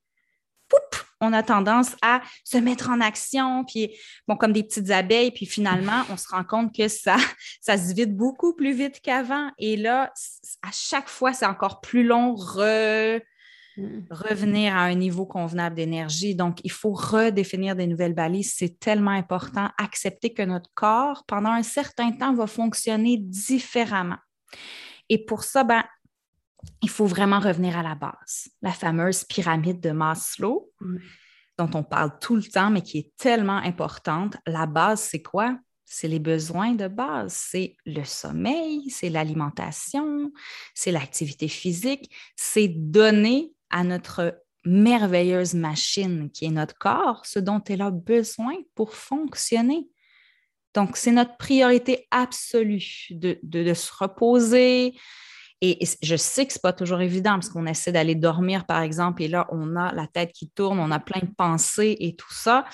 [1.21, 3.95] on a tendance à se mettre en action, puis
[4.27, 7.17] bon, comme des petites abeilles, puis finalement, on se rend compte que ça,
[7.61, 9.51] ça se vide beaucoup plus vite qu'avant.
[9.57, 10.11] Et là,
[10.61, 13.19] à chaque fois, c'est encore plus long re,
[13.77, 14.05] mm.
[14.09, 16.35] revenir à un niveau convenable d'énergie.
[16.35, 18.53] Donc, il faut redéfinir des nouvelles balises.
[18.55, 19.69] C'est tellement important.
[19.77, 24.17] Accepter que notre corps, pendant un certain temps, va fonctionner différemment.
[25.09, 25.83] Et pour ça, ben,
[26.81, 30.71] il faut vraiment revenir à la base, la fameuse pyramide de Maslow.
[31.57, 34.37] dont on parle tout le temps, mais qui est tellement importante.
[34.47, 35.57] La base, c'est quoi?
[35.83, 37.33] C'est les besoins de base.
[37.33, 40.31] C'est le sommeil, c'est l'alimentation,
[40.73, 47.61] c'est l'activité physique, c'est donner à notre merveilleuse machine qui est notre corps ce dont
[47.67, 49.87] elle a besoin pour fonctionner.
[50.73, 54.95] Donc, c'est notre priorité absolue de, de se reposer,
[55.61, 58.81] et, je sais que ce n'est pas toujours évident parce qu'on essaie d'aller dormir, par
[58.81, 62.15] exemple, et là, on a la tête qui tourne, on a plein de pensées et
[62.15, 62.65] tout ça,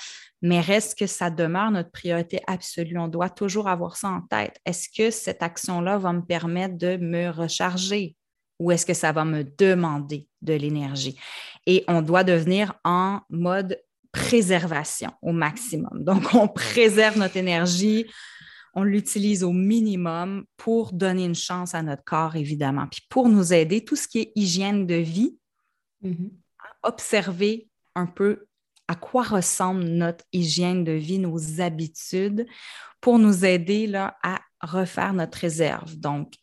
[0.41, 2.99] mais reste que ça demeure notre priorité absolue.
[2.99, 4.59] On doit toujours avoir ça en tête.
[4.65, 8.15] Est-ce que cette action-là va me permettre de me recharger
[8.59, 11.19] ou est-ce que ça va me demander de l'énergie?
[11.65, 13.79] Et on doit devenir en mode
[14.11, 16.03] préservation au maximum.
[16.03, 18.05] Donc, on préserve notre énergie,
[18.75, 22.87] on l'utilise au minimum pour donner une chance à notre corps, évidemment.
[22.87, 25.37] Puis pour nous aider, tout ce qui est hygiène de vie,
[26.03, 26.29] mm-hmm.
[26.83, 28.45] observer un peu
[28.87, 32.45] à quoi ressemble notre hygiène de vie, nos habitudes,
[33.01, 35.95] pour nous aider là, à refaire notre réserve.
[35.97, 36.33] Donc,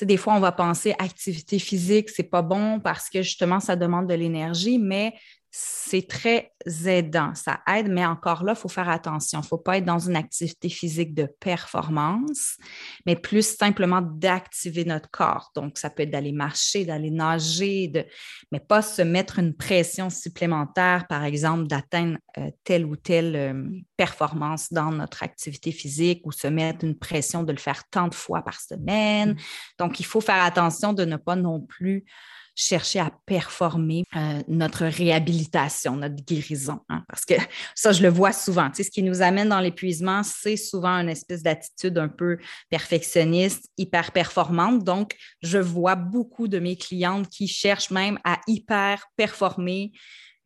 [0.00, 4.08] des fois, on va penser activité physique, c'est pas bon parce que justement, ça demande
[4.08, 5.14] de l'énergie, mais
[5.54, 6.54] c'est très
[6.86, 9.40] aidant, ça aide, mais encore là, il faut faire attention.
[9.40, 12.56] Il ne faut pas être dans une activité physique de performance,
[13.04, 15.50] mais plus simplement d'activer notre corps.
[15.54, 18.06] Donc, ça peut être d'aller marcher, d'aller nager, de...
[18.50, 23.68] mais pas se mettre une pression supplémentaire, par exemple, d'atteindre euh, telle ou telle euh,
[23.98, 28.14] performance dans notre activité physique ou se mettre une pression de le faire tant de
[28.14, 29.32] fois par semaine.
[29.32, 29.36] Mmh.
[29.80, 32.06] Donc, il faut faire attention de ne pas non plus
[32.54, 36.80] chercher à performer euh, notre réhabilitation, notre guérison.
[36.88, 37.34] Hein, parce que
[37.74, 38.68] ça, je le vois souvent.
[38.68, 42.38] Tu sais, ce qui nous amène dans l'épuisement, c'est souvent une espèce d'attitude un peu
[42.70, 44.84] perfectionniste, hyper performante.
[44.84, 49.92] Donc, je vois beaucoup de mes clientes qui cherchent même à hyper performer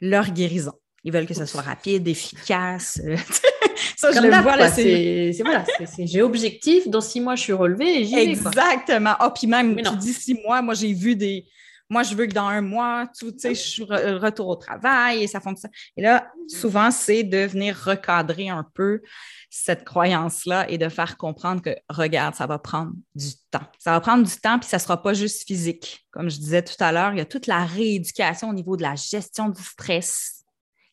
[0.01, 0.73] leur guérison.
[1.05, 3.01] Ils veulent que ce soit rapide, efficace.
[3.97, 4.71] ça, je le vois là.
[4.73, 5.64] C'est voilà,
[5.99, 6.88] j'ai objectif.
[6.88, 9.14] Dans six mois, je suis relevée et j'y Exactement.
[9.21, 11.47] Oh, puis même, tu dis six mois, moi, j'ai vu des,
[11.88, 15.27] moi, je veux que dans un mois, tu sais, je suis retour au travail et
[15.27, 15.70] ça fonctionne.
[15.96, 19.03] Et là, souvent, c'est de venir recadrer un peu
[19.51, 23.66] cette croyance-là et de faire comprendre que, regarde, ça va prendre du temps.
[23.79, 26.07] Ça va prendre du temps, puis ça ne sera pas juste physique.
[26.11, 28.83] Comme je disais tout à l'heure, il y a toute la rééducation au niveau de
[28.83, 30.44] la gestion du stress,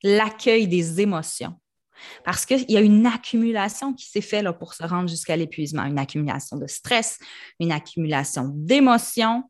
[0.03, 1.56] l'accueil des émotions.
[2.23, 5.99] Parce qu'il y a une accumulation qui s'est faite pour se rendre jusqu'à l'épuisement, une
[5.99, 7.17] accumulation de stress,
[7.60, 9.43] une accumulation d'émotions,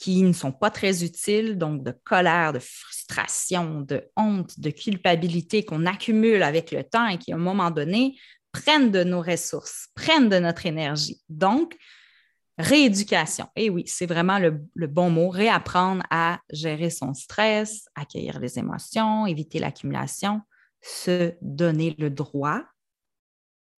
[0.00, 5.64] qui ne sont pas très utiles, donc de colère, de frustration, de honte, de culpabilité
[5.64, 8.16] qu'on accumule avec le temps et qui, à un moment donné,
[8.52, 11.20] prennent de nos ressources, prennent de notre énergie.
[11.28, 11.76] Donc,
[12.58, 13.48] rééducation.
[13.56, 19.26] Et oui, c'est vraiment le, bon mot, réapprendre à gérer son stress, accueillir les émotions,
[19.26, 20.42] éviter l'accumulation,
[20.80, 22.62] se donner le droit,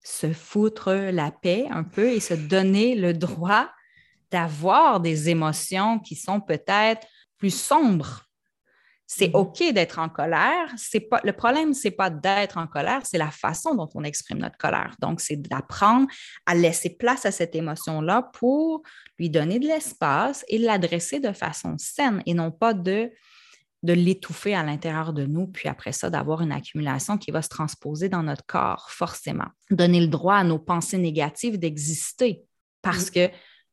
[0.03, 3.71] se foutre la paix un peu et se donner le droit
[4.31, 7.05] d'avoir des émotions qui sont peut-être
[7.37, 8.23] plus sombres.
[9.07, 9.37] C'est mm-hmm.
[9.37, 10.71] OK d'être en colère.
[10.77, 14.03] C'est pas, le problème, ce n'est pas d'être en colère, c'est la façon dont on
[14.03, 14.95] exprime notre colère.
[14.99, 16.07] Donc, c'est d'apprendre
[16.45, 18.83] à laisser place à cette émotion-là pour
[19.19, 23.11] lui donner de l'espace et l'adresser de façon saine et non pas de,
[23.83, 27.49] de l'étouffer à l'intérieur de nous, puis après ça, d'avoir une accumulation qui va se
[27.49, 29.47] transposer dans notre corps, forcément.
[29.71, 32.45] Donner le droit à nos pensées négatives d'exister
[32.81, 33.11] parce mm.
[33.11, 33.29] que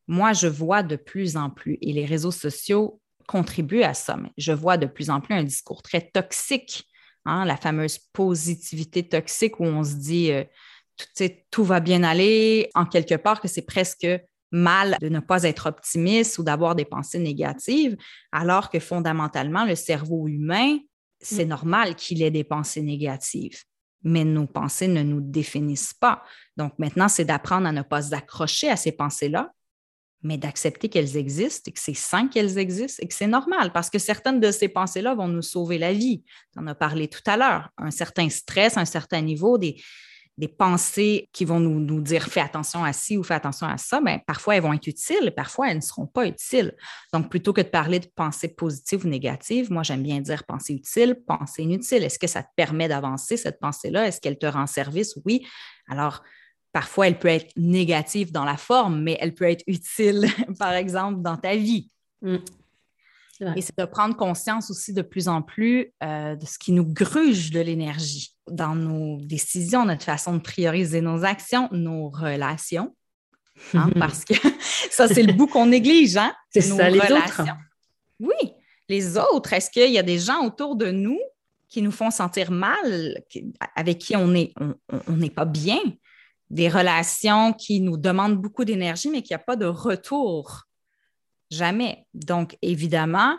[0.09, 4.31] moi, je vois de plus en plus, et les réseaux sociaux contribuent à ça, mais
[4.39, 6.89] je vois de plus en plus un discours très toxique,
[7.27, 10.45] hein, la fameuse positivité toxique où on se dit euh,
[11.51, 14.09] tout, va bien aller, en quelque part que c'est presque
[14.51, 17.99] mal de ne pas être optimiste ou d'avoir des pensées négatives,
[18.33, 20.79] alors que fondamentalement, le cerveau humain,
[21.21, 21.49] c'est mm.
[21.49, 23.63] normal qu'il ait des pensées négatives
[24.05, 26.23] mais nos pensées ne nous définissent pas.
[26.57, 29.51] Donc maintenant, c'est d'apprendre à ne pas s'accrocher à ces pensées-là,
[30.23, 33.89] mais d'accepter qu'elles existent et que c'est sain qu'elles existent et que c'est normal parce
[33.89, 36.25] que certaines de ces pensées-là vont nous sauver la vie.
[36.53, 37.71] Tu en as parlé tout à l'heure.
[37.79, 39.81] Un certain stress, un certain niveau, des,
[40.39, 43.77] des pensées qui vont nous, nous, dire fais attention à ci ou fais attention à
[43.77, 46.75] ça, mais ben, parfois elles vont être utiles, parfois elles ne seront pas utiles.
[47.13, 50.75] Donc, plutôt que de parler de pensées positives ou négatives, moi j'aime bien dire pensée
[50.75, 52.05] utile, pensée inutile.
[52.05, 54.07] Est-ce que ça te permet d'avancer cette pensée-là?
[54.07, 55.19] Est-ce qu'elle te rend service?
[55.25, 55.45] Oui.
[55.89, 56.23] Alors,
[56.79, 60.29] Parfois, elle peut être négative dans la forme, mais elle peut être utile,
[60.61, 61.91] par exemple, dans ta vie.
[62.23, 62.37] Mm.
[63.57, 66.85] Et c'est de prendre conscience aussi de plus en plus euh, de ce qui nous
[66.85, 72.95] gruge de l'énergie dans nos décisions, notre façon de prioriser nos actions, nos relations.
[73.75, 74.35] Hein, parce que
[74.93, 76.33] ça, c'est le bout qu'on néglige, hein?
[76.53, 77.43] C'est ça, les autres.
[78.21, 78.53] Oui,
[78.89, 79.53] les autres.
[79.53, 81.19] Est-ce qu'il y a des gens autour de nous
[81.69, 83.21] qui nous font sentir mal,
[83.75, 84.55] avec qui on n'est
[85.09, 85.81] on, n'est pas bien,
[86.51, 90.65] des relations qui nous demandent beaucoup d'énergie, mais qui n'y a pas de retour.
[91.51, 92.07] Jamais.
[92.15, 93.37] Donc, évidemment,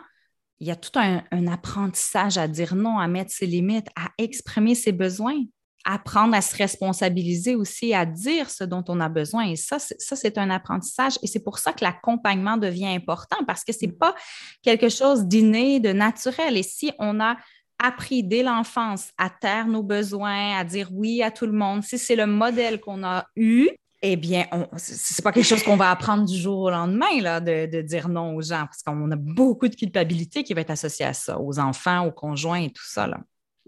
[0.60, 4.74] il y a tout un, apprentissage à dire non, à mettre ses limites, à exprimer
[4.74, 5.42] ses besoins,
[5.84, 9.44] apprendre à se responsabiliser aussi, à dire ce dont on a besoin.
[9.48, 11.18] Et ça, ça c'est un apprentissage.
[11.22, 14.14] Et c'est pour ça que l'accompagnement devient important parce que ce n'est pas
[14.62, 16.58] quelque chose d'inné, de naturel.
[16.58, 17.36] Et si on a
[17.82, 21.98] appris dès l'enfance à taire nos besoins, à dire oui à tout le monde, si
[21.98, 23.70] c'est le modèle qu'on a eu,
[24.02, 24.46] eh bien,
[24.78, 28.08] ce n'est pas quelque chose qu'on va apprendre du jour au lendemain, là, de, dire
[28.08, 31.38] non aux gens, parce qu'on a beaucoup de culpabilité qui va être associée à ça,
[31.38, 33.06] aux enfants, aux conjoints et tout ça.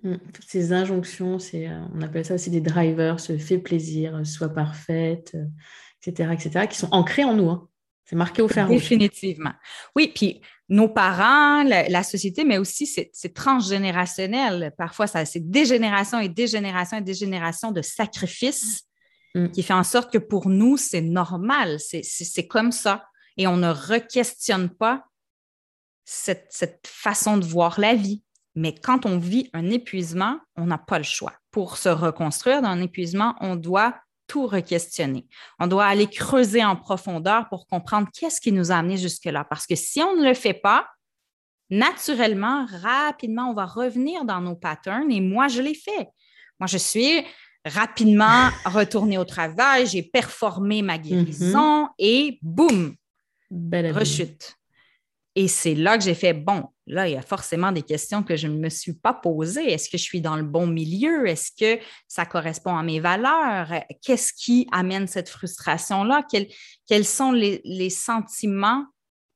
[0.03, 0.15] Mmh.
[0.33, 4.25] Toutes ces injonctions, c'est, euh, on appelle ça aussi des drivers, se fait plaisir, euh,
[4.25, 5.37] soit parfaite,
[6.05, 7.51] etc., euh, etc., qui sont ancrés en nous.
[7.51, 7.69] Hein.
[8.13, 9.55] C'est marqué au fer Définitivement.
[9.97, 14.73] Oui, puis nos parents, la, société, mais aussi c'est transgénérationnel.
[14.77, 18.87] Parfois, c'est dégénération et dégénération et dégénération de sacrifices
[19.35, 19.49] Mm.
[19.49, 23.07] qui fait en sorte que pour nous, c'est normal, c'est comme ça.
[23.37, 25.07] Et on ne re-questionne pas
[26.05, 28.23] cette, façon de voir la vie.
[28.55, 31.33] Mais quand on vit un épuisement, on n'a pas le choix.
[31.51, 33.95] Pour se reconstruire d'un épuisement, on doit
[34.33, 35.27] tout re-questionner.
[35.59, 39.45] On doit aller creuser en profondeur pour comprendre qu'est-ce qui nous a amené jusque-là.
[39.45, 40.87] Parce que si on ne le fait pas,
[41.69, 45.13] naturellement, rapidement, on va revenir dans nos patterns.
[45.13, 46.09] Et moi, je l'ai fait.
[46.59, 47.23] Moi, je suis
[47.67, 51.95] rapidement retourner au travail, j'ai performé ma guérison mm-hmm.
[51.99, 52.97] et boum,
[53.51, 54.57] rechute.
[55.35, 58.37] Et c'est là que j'ai fait, bon, là, il y a forcément des questions que
[58.37, 59.73] je ne me suis pas posées.
[59.73, 61.27] Est-ce que je suis dans le bon milieu?
[61.27, 63.73] Est-ce que ça correspond à mes valeurs?
[64.03, 66.27] Qu'est-ce qui amène cette frustration-là?
[66.87, 68.85] Quels, sont les, sentiments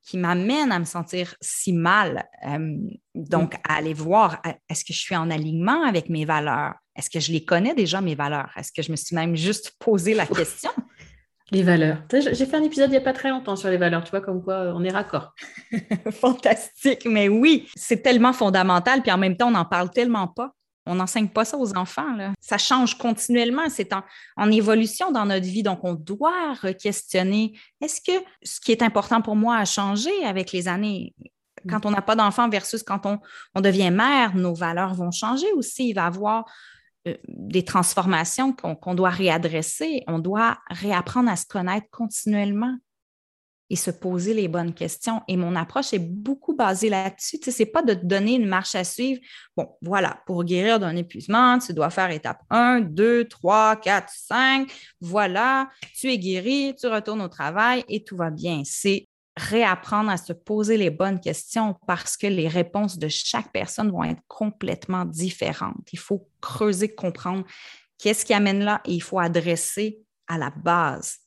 [0.02, 2.28] qui m'amènent à me sentir si mal?
[2.46, 2.76] Euh,
[3.14, 3.59] donc, mm.
[3.66, 6.74] à aller voir, est-ce que je suis en alignement avec mes valeurs?
[6.94, 8.50] Est-ce que je les connais déjà, mes valeurs?
[8.56, 10.70] Est-ce que je me suis même juste posé la question?
[11.52, 11.98] Les valeurs.
[12.11, 14.20] J'ai fait un épisode il n'y a pas très longtemps sur les valeurs, tu vois,
[14.20, 15.32] comme quoi on est raccord.
[16.11, 20.52] Fantastique, mais oui, c'est tellement fondamental, puis en même temps, on n'en parle tellement pas.
[20.87, 22.16] On n'enseigne pas ça aux enfants.
[22.40, 24.02] Ça change continuellement, c'est en,
[24.37, 29.20] en, évolution dans notre vie, donc on doit questionner est-ce que ce qui est important
[29.20, 31.14] pour moi a changé avec les années?
[31.68, 33.18] Quand on n'a pas d'enfants versus quand on,
[33.54, 35.88] on, devient mère, nos valeurs vont changer aussi.
[35.88, 36.50] Il va y avoir euh,
[37.29, 40.03] des transformations qu'on doit réadresser.
[40.07, 42.77] On doit réapprendre à se connaître continuellement
[43.69, 45.23] et se poser les bonnes questions.
[45.29, 47.38] Et mon approche est beaucoup basée là-dessus.
[47.42, 49.21] Ce n'est pas de te donner une marche à suivre.
[49.57, 54.71] Bon, voilà, pour guérir d'un épuisement, tu dois faire étape 1, 2, 3, 4, 5.
[55.01, 58.62] Voilà, tu es guéri, tu retournes au travail et tout va bien.
[58.64, 63.90] C'est réapprendre à se poser les bonnes questions parce que les réponses de chaque personne
[63.90, 65.92] vont être complètement différentes.
[65.92, 67.44] Il faut creuser, comprendre
[67.99, 71.18] qu'est-ce qui amène là et il faut adresser à la base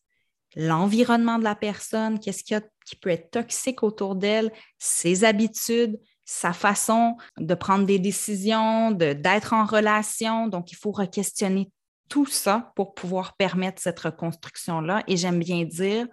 [0.56, 6.54] l'environnement de la personne, qu'est-ce qui, qui peut être toxique autour d'elle, ses habitudes, sa
[6.54, 10.48] façon de prendre des décisions, d'être en relation.
[10.48, 11.72] Donc, il faut re-questionner
[12.08, 15.04] tout ça pour pouvoir permettre cette reconstruction-là.
[15.08, 16.08] Et j'aime bien dire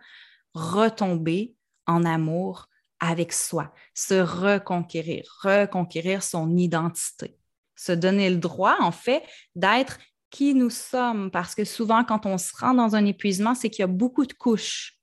[0.54, 1.54] retomber
[1.86, 2.68] en amour
[3.00, 7.36] avec soi, se reconquérir, reconquérir son identité,
[7.74, 9.22] se donner le droit, en fait,
[9.54, 9.98] d'être
[10.30, 13.82] qui nous sommes, parce que souvent, quand on se rend dans un épuisement, c'est qu'il
[13.82, 14.98] y a beaucoup de couches,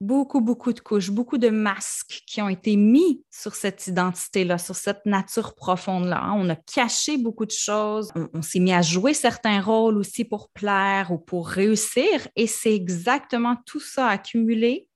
[0.00, 4.74] beaucoup, beaucoup de couches, beaucoup de masques qui ont été mis sur cette identité-là, sur
[4.74, 6.20] cette nature profonde-là.
[6.20, 6.34] Hein.
[6.36, 10.24] On a caché beaucoup de choses, on, on s'est mis à jouer certains rôles aussi
[10.24, 14.88] pour plaire ou pour réussir, et c'est exactement tout ça accumulé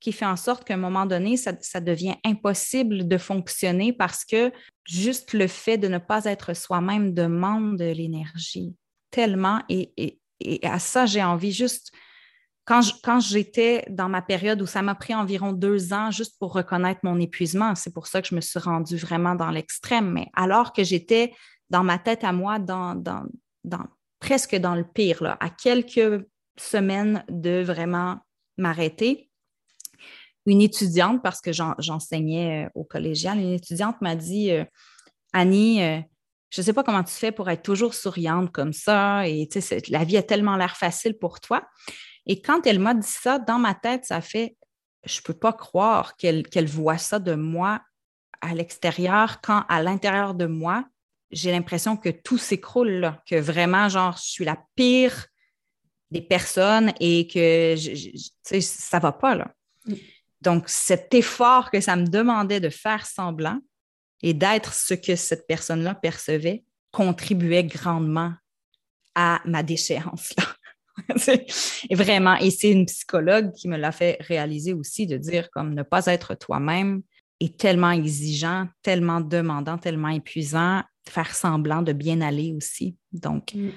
[0.00, 4.50] qui fait en sorte qu'à un moment donné, ça, devient impossible de fonctionner parce que
[4.86, 8.74] juste le fait de ne pas être soi-même demande de l'énergie
[9.10, 9.62] tellement.
[9.68, 10.18] Et,
[10.62, 11.92] à ça, j'ai envie juste,
[12.64, 17.00] quand, j'étais dans ma période où ça m'a pris environ deux ans juste pour reconnaître
[17.02, 20.72] mon épuisement, c'est pour ça que je me suis rendue vraiment dans l'extrême, mais alors
[20.72, 21.34] que j'étais
[21.68, 22.96] dans ma tête à moi, dans,
[24.18, 26.24] presque dans le pire, à quelques
[26.56, 28.18] semaines de vraiment
[28.56, 29.29] m'arrêter,
[30.46, 34.64] une étudiante, parce que j'enseignais euh, au collégial, une étudiante m'a dit euh,
[35.32, 36.00] Annie, euh,
[36.50, 39.48] je ne sais pas comment tu fais pour être toujours souriante comme ça, et
[39.88, 41.68] la vie a tellement l'air facile pour toi.
[42.26, 44.56] Et quand elle m'a dit ça, dans ma tête, ça fait
[45.04, 47.80] je ne peux pas croire qu'elle voit ça de moi
[48.40, 50.84] à l'extérieur, quand à l'intérieur de moi,
[51.30, 55.26] j'ai l'impression que tout s'écroule, que vraiment, genre, je suis la pire
[56.10, 57.76] des personnes et que
[58.42, 59.36] ça ne va pas.
[59.86, 59.94] Mm.
[60.42, 63.60] Donc, cet effort que ça me demandait de faire semblant,
[64.22, 68.34] et d'être ce que cette personne-là percevait contribuait grandement
[69.14, 70.34] à ma déchéance.
[71.88, 75.74] et vraiment, et c'est une psychologue qui me l'a fait réaliser aussi de dire comme
[75.74, 77.02] ne pas être toi-même
[77.38, 82.96] est tellement exigeant, tellement demandant, tellement épuisant, faire semblant de bien aller aussi.
[83.12, 83.70] Donc, mm.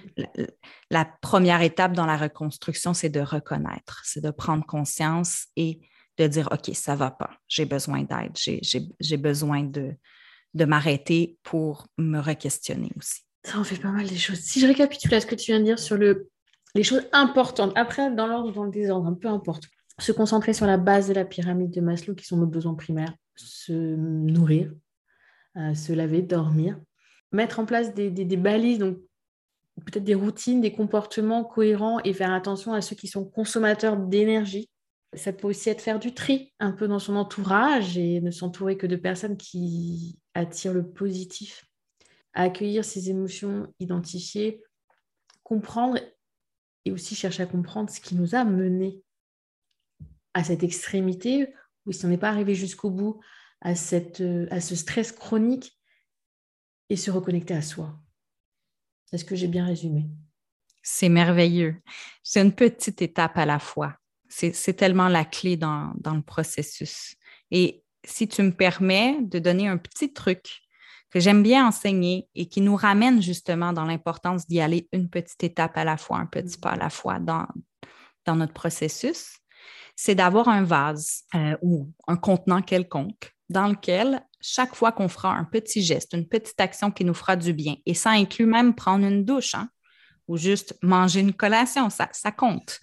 [0.89, 5.79] la, première étape dans la reconstruction, c'est de reconnaître, c'est de prendre conscience et
[6.17, 9.93] de dire, OK, ça ne va pas, j'ai besoin d'aide, j'ai besoin de,
[10.53, 13.21] de m'arrêter pour me re-questionner aussi.
[13.43, 14.39] Ça en fait pas mal des choses.
[14.39, 16.29] Si je récapitule à ce que tu viens de dire sur le,
[16.75, 19.63] les choses importantes, après, dans l'ordre ou dans le désordre, peu importe,
[19.99, 23.13] se concentrer sur la base de la pyramide de Maslow, qui sont nos besoins primaires,
[23.35, 24.71] se nourrir,
[25.57, 26.79] euh, se laver, dormir,
[27.31, 28.97] mettre en place des, des, balises, donc
[29.85, 34.69] peut-être des routines, des comportements cohérents et faire attention à ceux qui sont consommateurs d'énergie.
[35.15, 38.77] Ça peut aussi être faire du tri un peu dans son entourage et ne s'entourer
[38.77, 41.65] que de personnes qui attirent le positif
[42.33, 44.63] accueillir ses émotions, identifier,
[45.43, 45.99] comprendre
[46.85, 49.01] et aussi chercher à comprendre ce qui nous a mené
[50.33, 51.53] à cette extrémité,
[51.85, 53.21] ou si on n'est pas arrivé jusqu'au bout,
[53.61, 55.79] à, cette, à ce stress chronique,
[56.89, 57.97] et se reconnecter à soi.
[59.11, 60.09] Est-ce que j'ai bien résumé?
[60.81, 61.81] C'est merveilleux.
[62.23, 63.97] C'est une petite étape à la fois.
[64.35, 67.15] C'est tellement la clé dans, le processus.
[67.51, 70.61] Et si tu me permets de donner un petit truc
[71.11, 75.43] que j'aime bien enseigner et qui nous ramène justement dans l'importance d'y aller une petite
[75.43, 77.45] étape à la fois, un petit pas à la fois dans,
[78.25, 79.37] notre processus,
[79.95, 85.35] c'est d'avoir un vase euh, ou un contenant quelconque dans lequel chaque fois qu'on fera
[85.35, 88.73] un petit geste, une petite action qui nous fera du bien, et ça inclut même
[88.73, 89.69] prendre une douche hein,
[90.27, 92.79] ou juste manger une collation, ça compte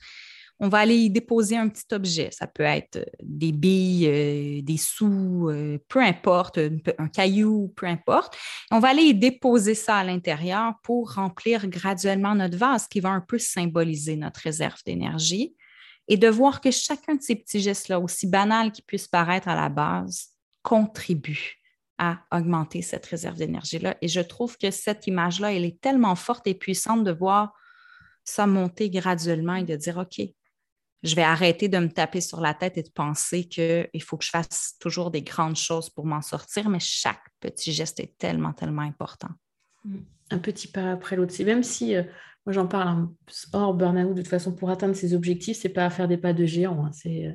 [0.60, 2.28] on va aller y déposer un petit objet.
[2.32, 6.58] Ça peut être euh, des billes, euh, des sous, euh, peu importe,
[6.98, 8.36] un caillou, peu importe.
[8.70, 13.08] On va aller y déposer ça à l'intérieur pour remplir graduellement notre vase qui va
[13.08, 15.56] un peu symboliser notre réserve d'énergie
[16.08, 19.56] et de voir que chacun de ces petits gestes-là, aussi banals qu'ils puissent paraître à
[19.56, 20.28] la base,
[20.62, 21.56] contribue
[21.96, 23.96] à augmenter cette réserve d'énergie-là.
[24.02, 27.54] Et je trouve que cette image-là, elle est tellement forte et puissante de voir
[28.24, 30.20] ça monter graduellement et de dire, OK,
[31.02, 34.24] je vais arrêter de me taper sur la tête et de penser qu'il faut que
[34.24, 38.52] je fasse toujours des grandes choses pour m'en sortir, mais chaque petit geste est tellement,
[38.52, 39.30] tellement important.
[40.30, 41.34] Un petit pas après l'autre.
[41.42, 42.02] Même si, euh,
[42.44, 43.12] moi j'en parle hein,
[43.52, 46.34] hors burn-out, de toute façon, pour atteindre ses objectifs, c'est pas à faire des pas
[46.34, 46.84] de géant.
[46.84, 46.90] Hein.
[46.92, 47.32] c'est euh,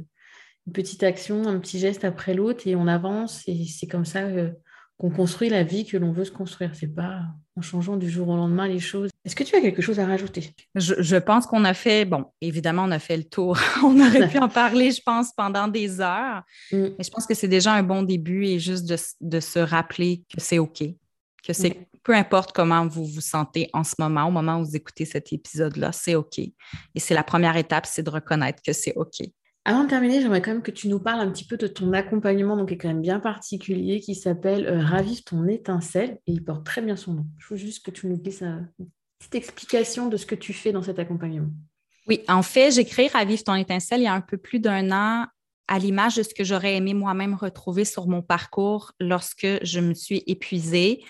[0.68, 3.44] une petite action, un petit geste après l'autre et on avance.
[3.48, 4.52] Et c'est comme ça euh,
[4.98, 6.76] qu'on construit la vie que l'on veut se construire.
[6.76, 7.24] C'est pas
[7.56, 9.10] en changeant du jour au lendemain les choses.
[9.26, 10.52] Est-ce que tu as quelque chose à rajouter?
[10.76, 13.58] Je, pense qu'on a fait, bon, évidemment, on a fait le tour.
[13.84, 16.44] on aurait pu en parler, je pense, pendant des heures.
[16.72, 16.90] Mm.
[16.98, 20.40] Mais je pense que c'est déjà un bon début et juste de, se rappeler que
[20.40, 20.84] c'est OK,
[21.44, 21.86] que c'est mm.
[22.04, 25.34] peu importe comment vous vous sentez en ce moment, au moment où vous écoutez cet
[25.34, 26.38] épisode-là, c'est OK.
[26.38, 26.54] Et
[26.98, 29.28] c'est la première étape, c'est de reconnaître que c'est OK.
[29.68, 31.92] Avant de terminer, j'aimerais quand même que tu nous parles un petit peu de ton
[31.94, 36.34] accompagnement, donc qui est quand même bien particulier, qui s'appelle euh, Ravive ton étincelle, et
[36.34, 37.26] il porte très bien son nom.
[37.40, 38.88] Je veux juste que tu nous dises une
[39.28, 41.50] petite explication de ce que tu fais dans cet accompagnement?
[42.08, 44.92] Oui, en fait, j'ai créé Ravive ton étincelle il y a un peu plus d'un
[44.92, 45.26] an
[45.68, 49.96] à l'image de ce que j'aurais aimé moi-même retrouver sur mon parcours lorsque je me
[49.96, 51.04] suis épuisée.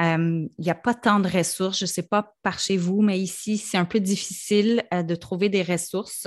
[0.00, 1.78] Euh, il n'y a pas tant de ressources.
[1.78, 5.14] Je ne sais pas par chez vous, mais ici, c'est un peu difficile euh, de
[5.14, 6.26] trouver des ressources.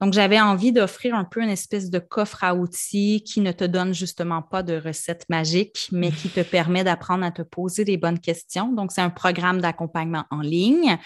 [0.00, 3.64] Donc, j'avais envie d'offrir un peu une espèce de coffre à outils qui ne te
[3.64, 7.96] donne justement pas de recettes magiques, mais qui te permet d'apprendre à te poser des
[7.96, 8.72] bonnes questions.
[8.72, 10.98] Donc, c'est un programme d'accompagnement en ligne.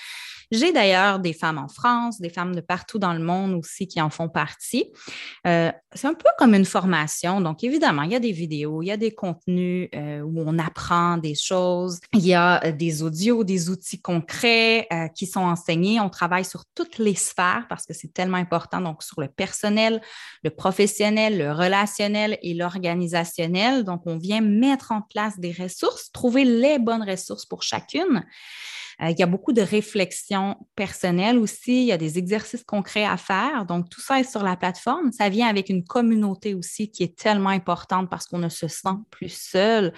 [0.51, 4.01] J'ai d'ailleurs des femmes en France, des femmes de partout dans le monde aussi qui
[4.01, 4.91] en font partie.
[5.47, 7.43] Euh, c'est un peu comme une formation.
[7.43, 11.19] Donc, évidemment, il y a des vidéos, il y a des contenus où on apprend
[11.19, 16.01] des choses, il y a euh, des audios, des outils concrets qui sont enseignés.
[16.01, 18.81] On travaille sur toutes les sphères parce que c'est tellement important.
[18.81, 20.01] Donc, sur le personnel,
[20.43, 23.85] le professionnel, le relationnel et l'organisationnel.
[23.85, 28.25] Donc, on vient mettre en place des ressources, trouver les bonnes ressources pour chacune.
[29.03, 31.83] Euh, il y a beaucoup de réflexions personnelles aussi.
[31.83, 33.65] Il y a des exercices concrets à faire.
[33.67, 35.13] Donc, tout ça est sur la plateforme.
[35.13, 38.97] Ça vient avec une communauté aussi qui est tellement importante parce qu'on ne se sent
[39.11, 39.93] plus seul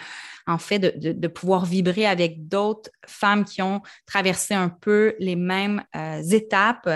[0.50, 5.82] en fait, de, pouvoir vibrer avec d'autres femmes qui ont traversé un peu les mêmes
[5.96, 6.88] euh, étapes,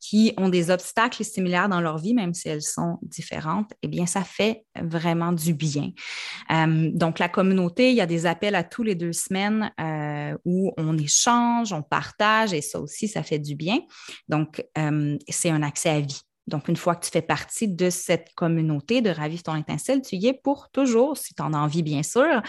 [0.00, 4.06] qui ont des obstacles similaires dans leur vie, même si elles sont différentes, eh bien,
[4.06, 5.90] ça fait vraiment du bien.
[6.50, 9.70] Euh, donc, la communauté, il y a des appels à tous les deux semaines
[10.44, 13.78] où on échange, on partage, et ça aussi, ça fait du bien.
[14.28, 14.64] Donc,
[15.28, 16.22] c'est un accès à vie.
[16.48, 20.16] Donc, une fois que tu fais partie de cette communauté de Ravive ton étincelle, tu
[20.16, 22.42] y es pour toujours, si tu en as envie, bien sûr.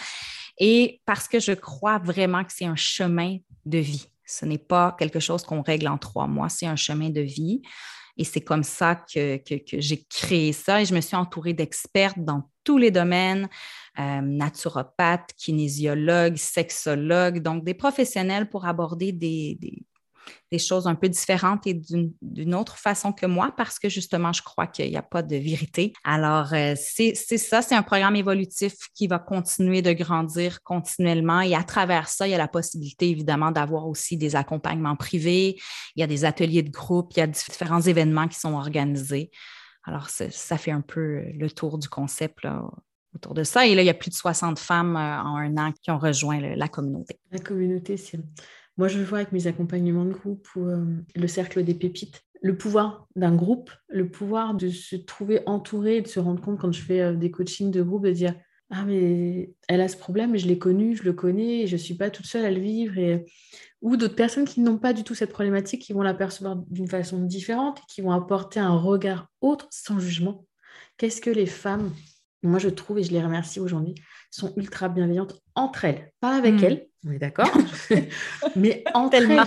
[0.58, 4.08] Et parce que je crois vraiment que c'est un chemin de vie.
[4.26, 7.62] Ce n'est pas quelque chose qu'on règle en trois mois, c'est un chemin de vie.
[8.18, 9.39] Et c'est comme ça que,
[9.74, 13.47] j'ai créé ça et je me suis entourée d'expertes dans tous les domaines,
[13.99, 19.59] euh, naturopathes, kinésiologues, sexologues, donc des professionnels pour aborder des,
[20.57, 24.68] choses un peu différentes et d'une autre façon que moi parce que justement, je crois
[24.68, 25.93] qu'il n'y a pas de vérité.
[26.03, 31.53] Alors, euh, c'est ça, c'est un programme évolutif qui va continuer de grandir continuellement et
[31.53, 35.55] à travers ça, il y a la possibilité évidemment d'avoir aussi des accompagnements privés,
[35.95, 39.30] il y a des ateliers de groupe, il y a différents événements qui sont organisés.
[39.84, 42.47] Alors, ça fait un peu le tour du concept
[43.13, 43.67] autour de ça.
[43.67, 45.99] Et là, il y a plus de 60 femmes euh, en un an qui ont
[45.99, 47.19] rejoint la communauté.
[47.31, 48.19] La communauté, c'est
[48.77, 50.84] moi, je vois avec mes accompagnements de groupe ou euh,
[51.15, 52.23] le cercle des pépites.
[52.41, 56.71] Le pouvoir d'un groupe, le pouvoir de se trouver entouré, de se rendre compte quand
[56.71, 58.36] je fais euh, des coachings de groupe, de dire
[58.76, 61.82] Ah, mais elle a ce problème, je l'ai connu, je le connais, et je ne
[61.82, 62.97] suis pas toute seule à le vivre.
[62.97, 63.24] Et...
[63.84, 67.19] Ou d'autres personnes qui n'ont pas du tout cette problématique, qui vont l'apercevoir d'une façon
[67.19, 70.47] différente, qui vont apporter un regard autre, sans jugement.
[70.97, 71.93] Qu'est-ce que les femmes,
[72.41, 73.93] moi je trouve, et je les remercie aujourd'hui,
[74.32, 76.63] sont ultra bienveillantes entre elles, pas avec hmm.
[76.63, 77.51] elles, on est d'accord,
[78.55, 79.39] mais entre elles.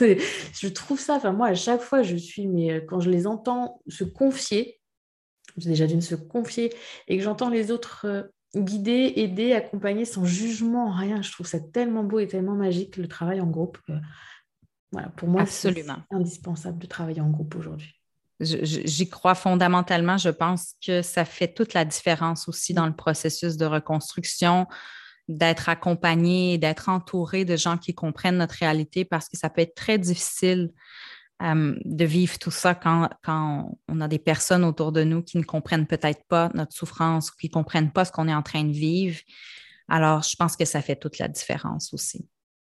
[0.54, 3.26] je trouve ça, enfin moi à chaque fois je suis, mais euh, quand je les
[3.26, 4.79] entends se confier,
[5.56, 6.72] déjà d'une se confier,
[7.08, 8.22] et que j'entends les autres euh,
[8.54, 13.08] guider, aider, accompagner sans jugement, rien, je trouve ça tellement beau et tellement magique le
[13.08, 13.78] travail en groupe.
[14.92, 15.74] voilà, pour moi, c'est
[16.10, 18.00] indispensable de travailler en groupe aujourd'hui
[18.40, 20.16] j'y crois fondamentalement.
[20.18, 24.66] Je pense que ça fait toute la différence aussi dans le processus de reconstruction,
[25.28, 29.74] d'être accompagné, d'être entouré de gens qui comprennent notre réalité parce que ça peut être
[29.74, 30.70] très difficile
[31.42, 33.08] euh, de vivre tout ça quand,
[33.88, 37.36] on a des personnes autour de nous qui ne comprennent peut-être pas notre souffrance ou
[37.40, 39.18] qui ne comprennent pas ce qu'on est en train de vivre.
[39.88, 42.26] Alors, je pense que ça fait toute la différence aussi.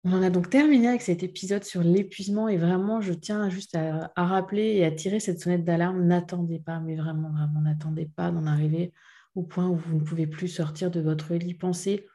[0.04, 3.76] On en a donc terminé avec cet épisode sur l'épuisement et vraiment, je tiens juste
[3.76, 6.06] à, rappeler et à tirer cette sonnette d'alarme.
[6.06, 8.94] N'attendez pas, mais vraiment, vraiment, n'attendez pas d'en arriver
[9.36, 11.54] au point où vous ne pouvez plus sortir de votre lit.
[11.54, 12.06] Pensez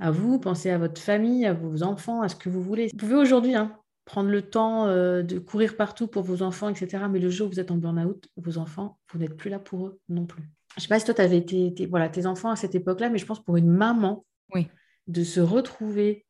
[0.00, 2.88] à vous, pensez à votre famille, à vos enfants, à ce que vous voulez.
[2.92, 7.04] Vous pouvez aujourd'hui hein, prendre le temps euh, de courir partout pour vos enfants, etc.
[7.10, 9.86] Mais le jour où vous êtes en burn-out, vos enfants, vous n'êtes plus là pour
[9.86, 10.42] eux non plus.
[10.76, 13.08] Je ne sais pas si toi, tu avais été, voilà, tes enfants à cette époque-là,
[13.08, 14.68] mais je pense pour une maman, oui.
[15.06, 16.26] de se retrouver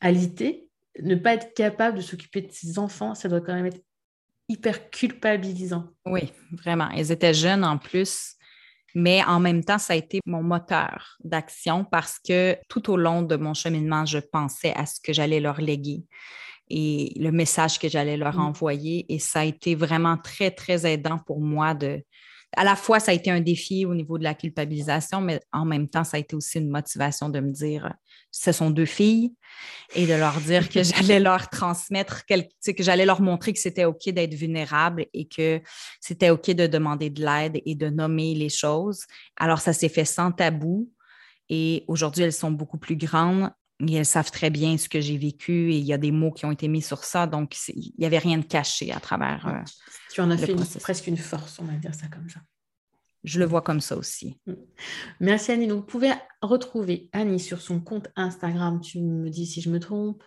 [0.00, 0.68] alité,
[1.00, 3.80] ne pas être capable de s'occuper de ses enfants, ça doit quand même être
[4.48, 5.88] hyper culpabilisant.
[6.04, 6.90] Oui, vraiment.
[6.90, 8.34] Ils étaient jeunes en plus,
[8.94, 13.22] mais en même temps, ça a été mon moteur d'action parce que tout au long
[13.22, 16.04] de mon cheminement, je pensais à ce que j'allais leur léguer
[16.70, 18.40] et le message que j'allais leur mm.
[18.40, 19.06] envoyer.
[19.12, 22.02] Et ça a été vraiment très, très aidant pour moi de,
[22.56, 25.64] à la fois, ça a été un défi au niveau de la culpabilisation, mais en
[25.64, 27.92] même temps, ça a été aussi une motivation de me dire,
[28.32, 29.34] ce sont deux filles,
[29.94, 34.08] et de leur dire que j'allais leur transmettre, que j'allais leur montrer que c'était OK
[34.08, 35.60] d'être vulnérable et que
[36.00, 39.04] c'était OK de demander de l'aide et de nommer les choses.
[39.36, 40.90] Alors, ça s'est fait sans tabou.
[41.48, 43.50] Et aujourd'hui, elles sont beaucoup plus grandes
[43.86, 46.32] et elles savent très bien ce que j'ai vécu et il y a des mots
[46.32, 47.26] qui ont été mis sur ça.
[47.26, 49.46] Donc, il n'y avait rien de caché à travers.
[49.46, 49.62] Euh,
[50.12, 52.40] tu en as fait presque une force, on va dire ça comme ça.
[53.22, 54.38] Je le vois comme ça aussi.
[54.46, 54.52] Mm.
[55.20, 55.66] Merci Annie.
[55.66, 58.80] Donc, vous pouvez retrouver Annie sur son compte Instagram.
[58.80, 60.22] Tu me dis si je me trompe.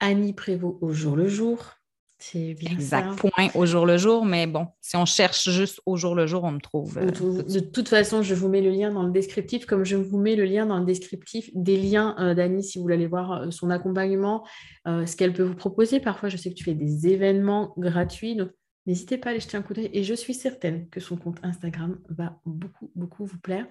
[0.00, 1.75] Annie Prévost au jour le jour.
[2.18, 3.16] C'est bien exact.
[3.16, 6.44] Point au jour le jour, mais bon, si on cherche juste au jour le jour,
[6.44, 6.96] on me trouve.
[6.96, 10.18] Euh, de toute façon, je vous mets le lien dans le descriptif, comme je vous
[10.18, 13.32] mets le lien dans le descriptif des liens euh, d'Annie si vous voulez aller voir
[13.32, 14.46] euh, son accompagnement,
[14.86, 16.00] ce qu'elle peut vous proposer.
[16.00, 18.50] Parfois, je sais que tu fais des événements gratuits, donc
[18.86, 19.90] n'hésitez pas à aller jeter un coup d'œil.
[19.92, 23.66] Et je suis certaine que son compte Instagram va beaucoup, beaucoup vous plaire.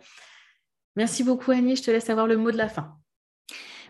[0.96, 1.76] Merci beaucoup, Annie.
[1.76, 2.96] Je te laisse avoir le mot de la fin.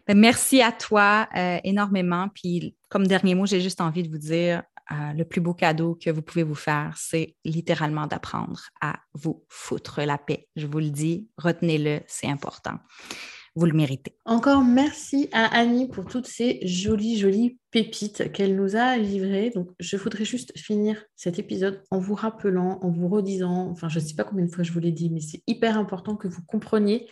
[0.07, 2.29] Ben, merci à toi euh, énormément.
[2.33, 5.97] Puis, comme dernier mot, j'ai juste envie de vous dire euh, le plus beau cadeau
[5.99, 10.47] que vous pouvez vous faire, c'est littéralement d'apprendre à vous foutre la paix.
[10.55, 12.73] Je vous le dis, retenez-le, c'est important.
[13.55, 14.15] Vous le méritez.
[14.25, 19.49] Encore merci à Annie pour toutes ces jolies, jolies pépites qu'elle nous a livrées.
[19.49, 23.99] Donc, je voudrais juste finir cet épisode en vous rappelant, en vous redisant, enfin, je
[23.99, 26.27] ne sais pas combien de fois je vous l'ai dit, mais c'est hyper important que
[26.27, 27.07] vous compreniez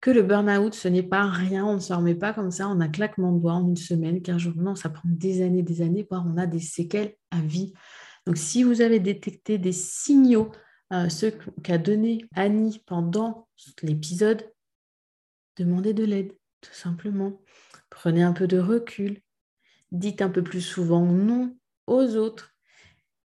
[0.00, 2.80] que le burn-out, ce n'est pas rien, on ne se remet pas comme ça en
[2.80, 4.52] un claquement de doigts en une semaine, qu'un jour.
[4.56, 7.72] Non, ça prend des années, des années, voire on a des séquelles à vie.
[8.26, 10.52] Donc, si vous avez détecté des signaux,
[10.92, 11.26] euh, ce
[11.62, 13.48] qu'a donné Annie pendant
[13.82, 14.50] l'épisode,
[15.56, 17.40] demandez de l'aide, tout simplement.
[17.90, 19.20] Prenez un peu de recul,
[19.90, 22.54] dites un peu plus souvent non aux autres.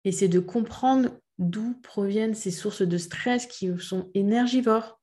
[0.05, 4.99] Essayez de comprendre d'où proviennent ces sources de stress qui sont énergivores.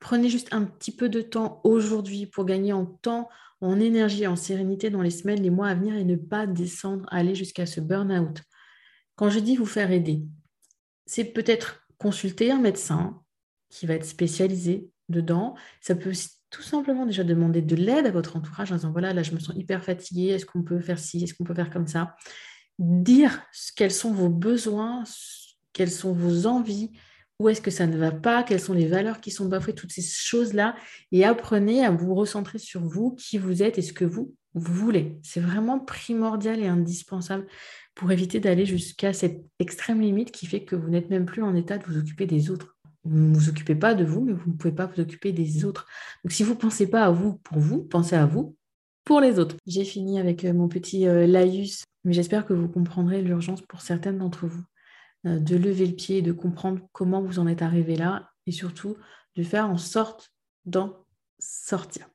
[0.00, 3.28] Prenez juste un petit peu de temps aujourd'hui pour gagner en temps,
[3.60, 7.06] en énergie, en sérénité dans les semaines, les mois à venir et ne pas descendre,
[7.10, 8.42] aller jusqu'à ce burn-out.
[9.16, 10.22] Quand je dis vous faire aider,
[11.04, 13.22] c'est peut-être consulter un médecin
[13.68, 15.54] qui va être spécialisé dedans.
[15.82, 16.12] Ça peut
[16.48, 19.38] tout simplement déjà demander de l'aide à votre entourage en disant voilà, là je me
[19.38, 22.16] sens hyper fatiguée, est-ce qu'on peut faire ci, est-ce qu'on peut faire comme ça?
[22.78, 23.42] Dire
[23.76, 25.04] quels sont vos besoins,
[25.72, 26.90] quelles sont vos envies,
[27.40, 29.90] où est-ce que ça ne va pas, quelles sont les valeurs qui sont bafouées, toutes
[29.92, 30.76] ces choses-là,
[31.10, 35.18] et apprenez à vous recentrer sur vous, qui vous êtes et ce que vous, voulez.
[35.22, 37.46] C'est vraiment primordial et indispensable
[37.94, 41.54] pour éviter d'aller jusqu'à cette extrême limite qui fait que vous n'êtes même plus en
[41.54, 42.76] état de vous occuper des autres.
[43.04, 45.64] Vous ne vous occupez pas de vous, mais vous ne pouvez pas vous occuper des
[45.64, 45.86] autres.
[46.22, 48.54] Donc si vous ne pensez pas à vous pour vous, pensez à vous
[49.04, 49.56] pour les autres.
[49.66, 53.80] J'ai fini avec euh, mon petit euh, laïus, mais j'espère que vous comprendrez l'urgence pour
[53.80, 54.62] certaines d'entre vous
[55.24, 58.96] de lever le pied et de comprendre comment vous en êtes arrivé là et surtout
[59.36, 60.32] de faire en sorte
[60.64, 61.04] d'en
[61.38, 62.08] sortir.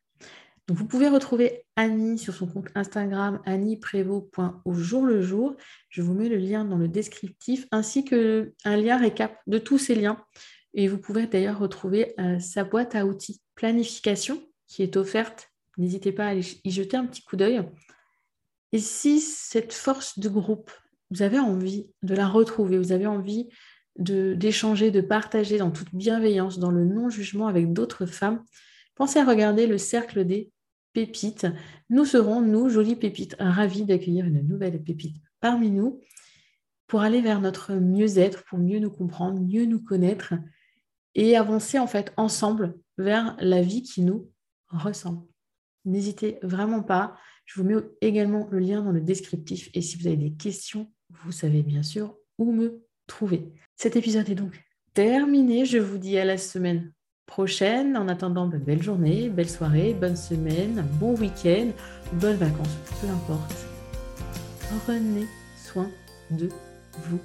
[0.68, 5.56] Donc vous pouvez retrouver Annie sur son compte Instagram annieprévost.au jour le jour.
[5.90, 9.94] Je vous mets le lien dans le descriptif ainsi qu'un lien récap de tous ces
[9.94, 10.24] liens.
[10.74, 15.52] Et vous pouvez d'ailleurs retrouver euh, sa boîte à outils planification qui est offerte.
[15.78, 17.62] N'hésitez pas à y jeter un petit coup d'œil.
[18.72, 20.72] Et si cette force de groupe,
[21.12, 23.48] vous avez envie de la retrouver, vous avez envie
[23.98, 28.44] d'échanger, de, partager dans toute bienveillance, dans le non-jugement avec d'autres femmes,
[28.96, 30.52] pensez à regarder le cercle des
[30.94, 31.48] pépites.
[31.90, 36.02] Nous serons, nous, jolies pépites, ravis d'accueillir une nouvelle pépite parmi nous
[36.88, 40.34] pour aller vers notre mieux-être, pour mieux nous comprendre, mieux nous connaître
[41.16, 44.30] et avancer en fait ensemble vers la vie qui nous
[44.70, 45.26] ressemble.
[45.86, 47.18] N'hésitez vraiment pas.
[47.46, 50.92] Je vous mets également le lien dans le descriptif et si vous avez des questions,
[51.10, 53.52] vous savez bien sûr où me trouver.
[53.76, 54.60] Cet épisode est donc
[54.94, 55.66] terminé.
[55.66, 56.92] Je vous dis à la semaine
[57.26, 57.98] prochaine.
[57.98, 61.72] En attendant, belle journée, belle soirée, bonne semaine, bon week-end,
[62.14, 63.66] bonnes vacances, peu importe.
[64.86, 65.26] Prenez
[65.58, 65.90] soin
[66.32, 66.50] de
[67.10, 67.20] vous.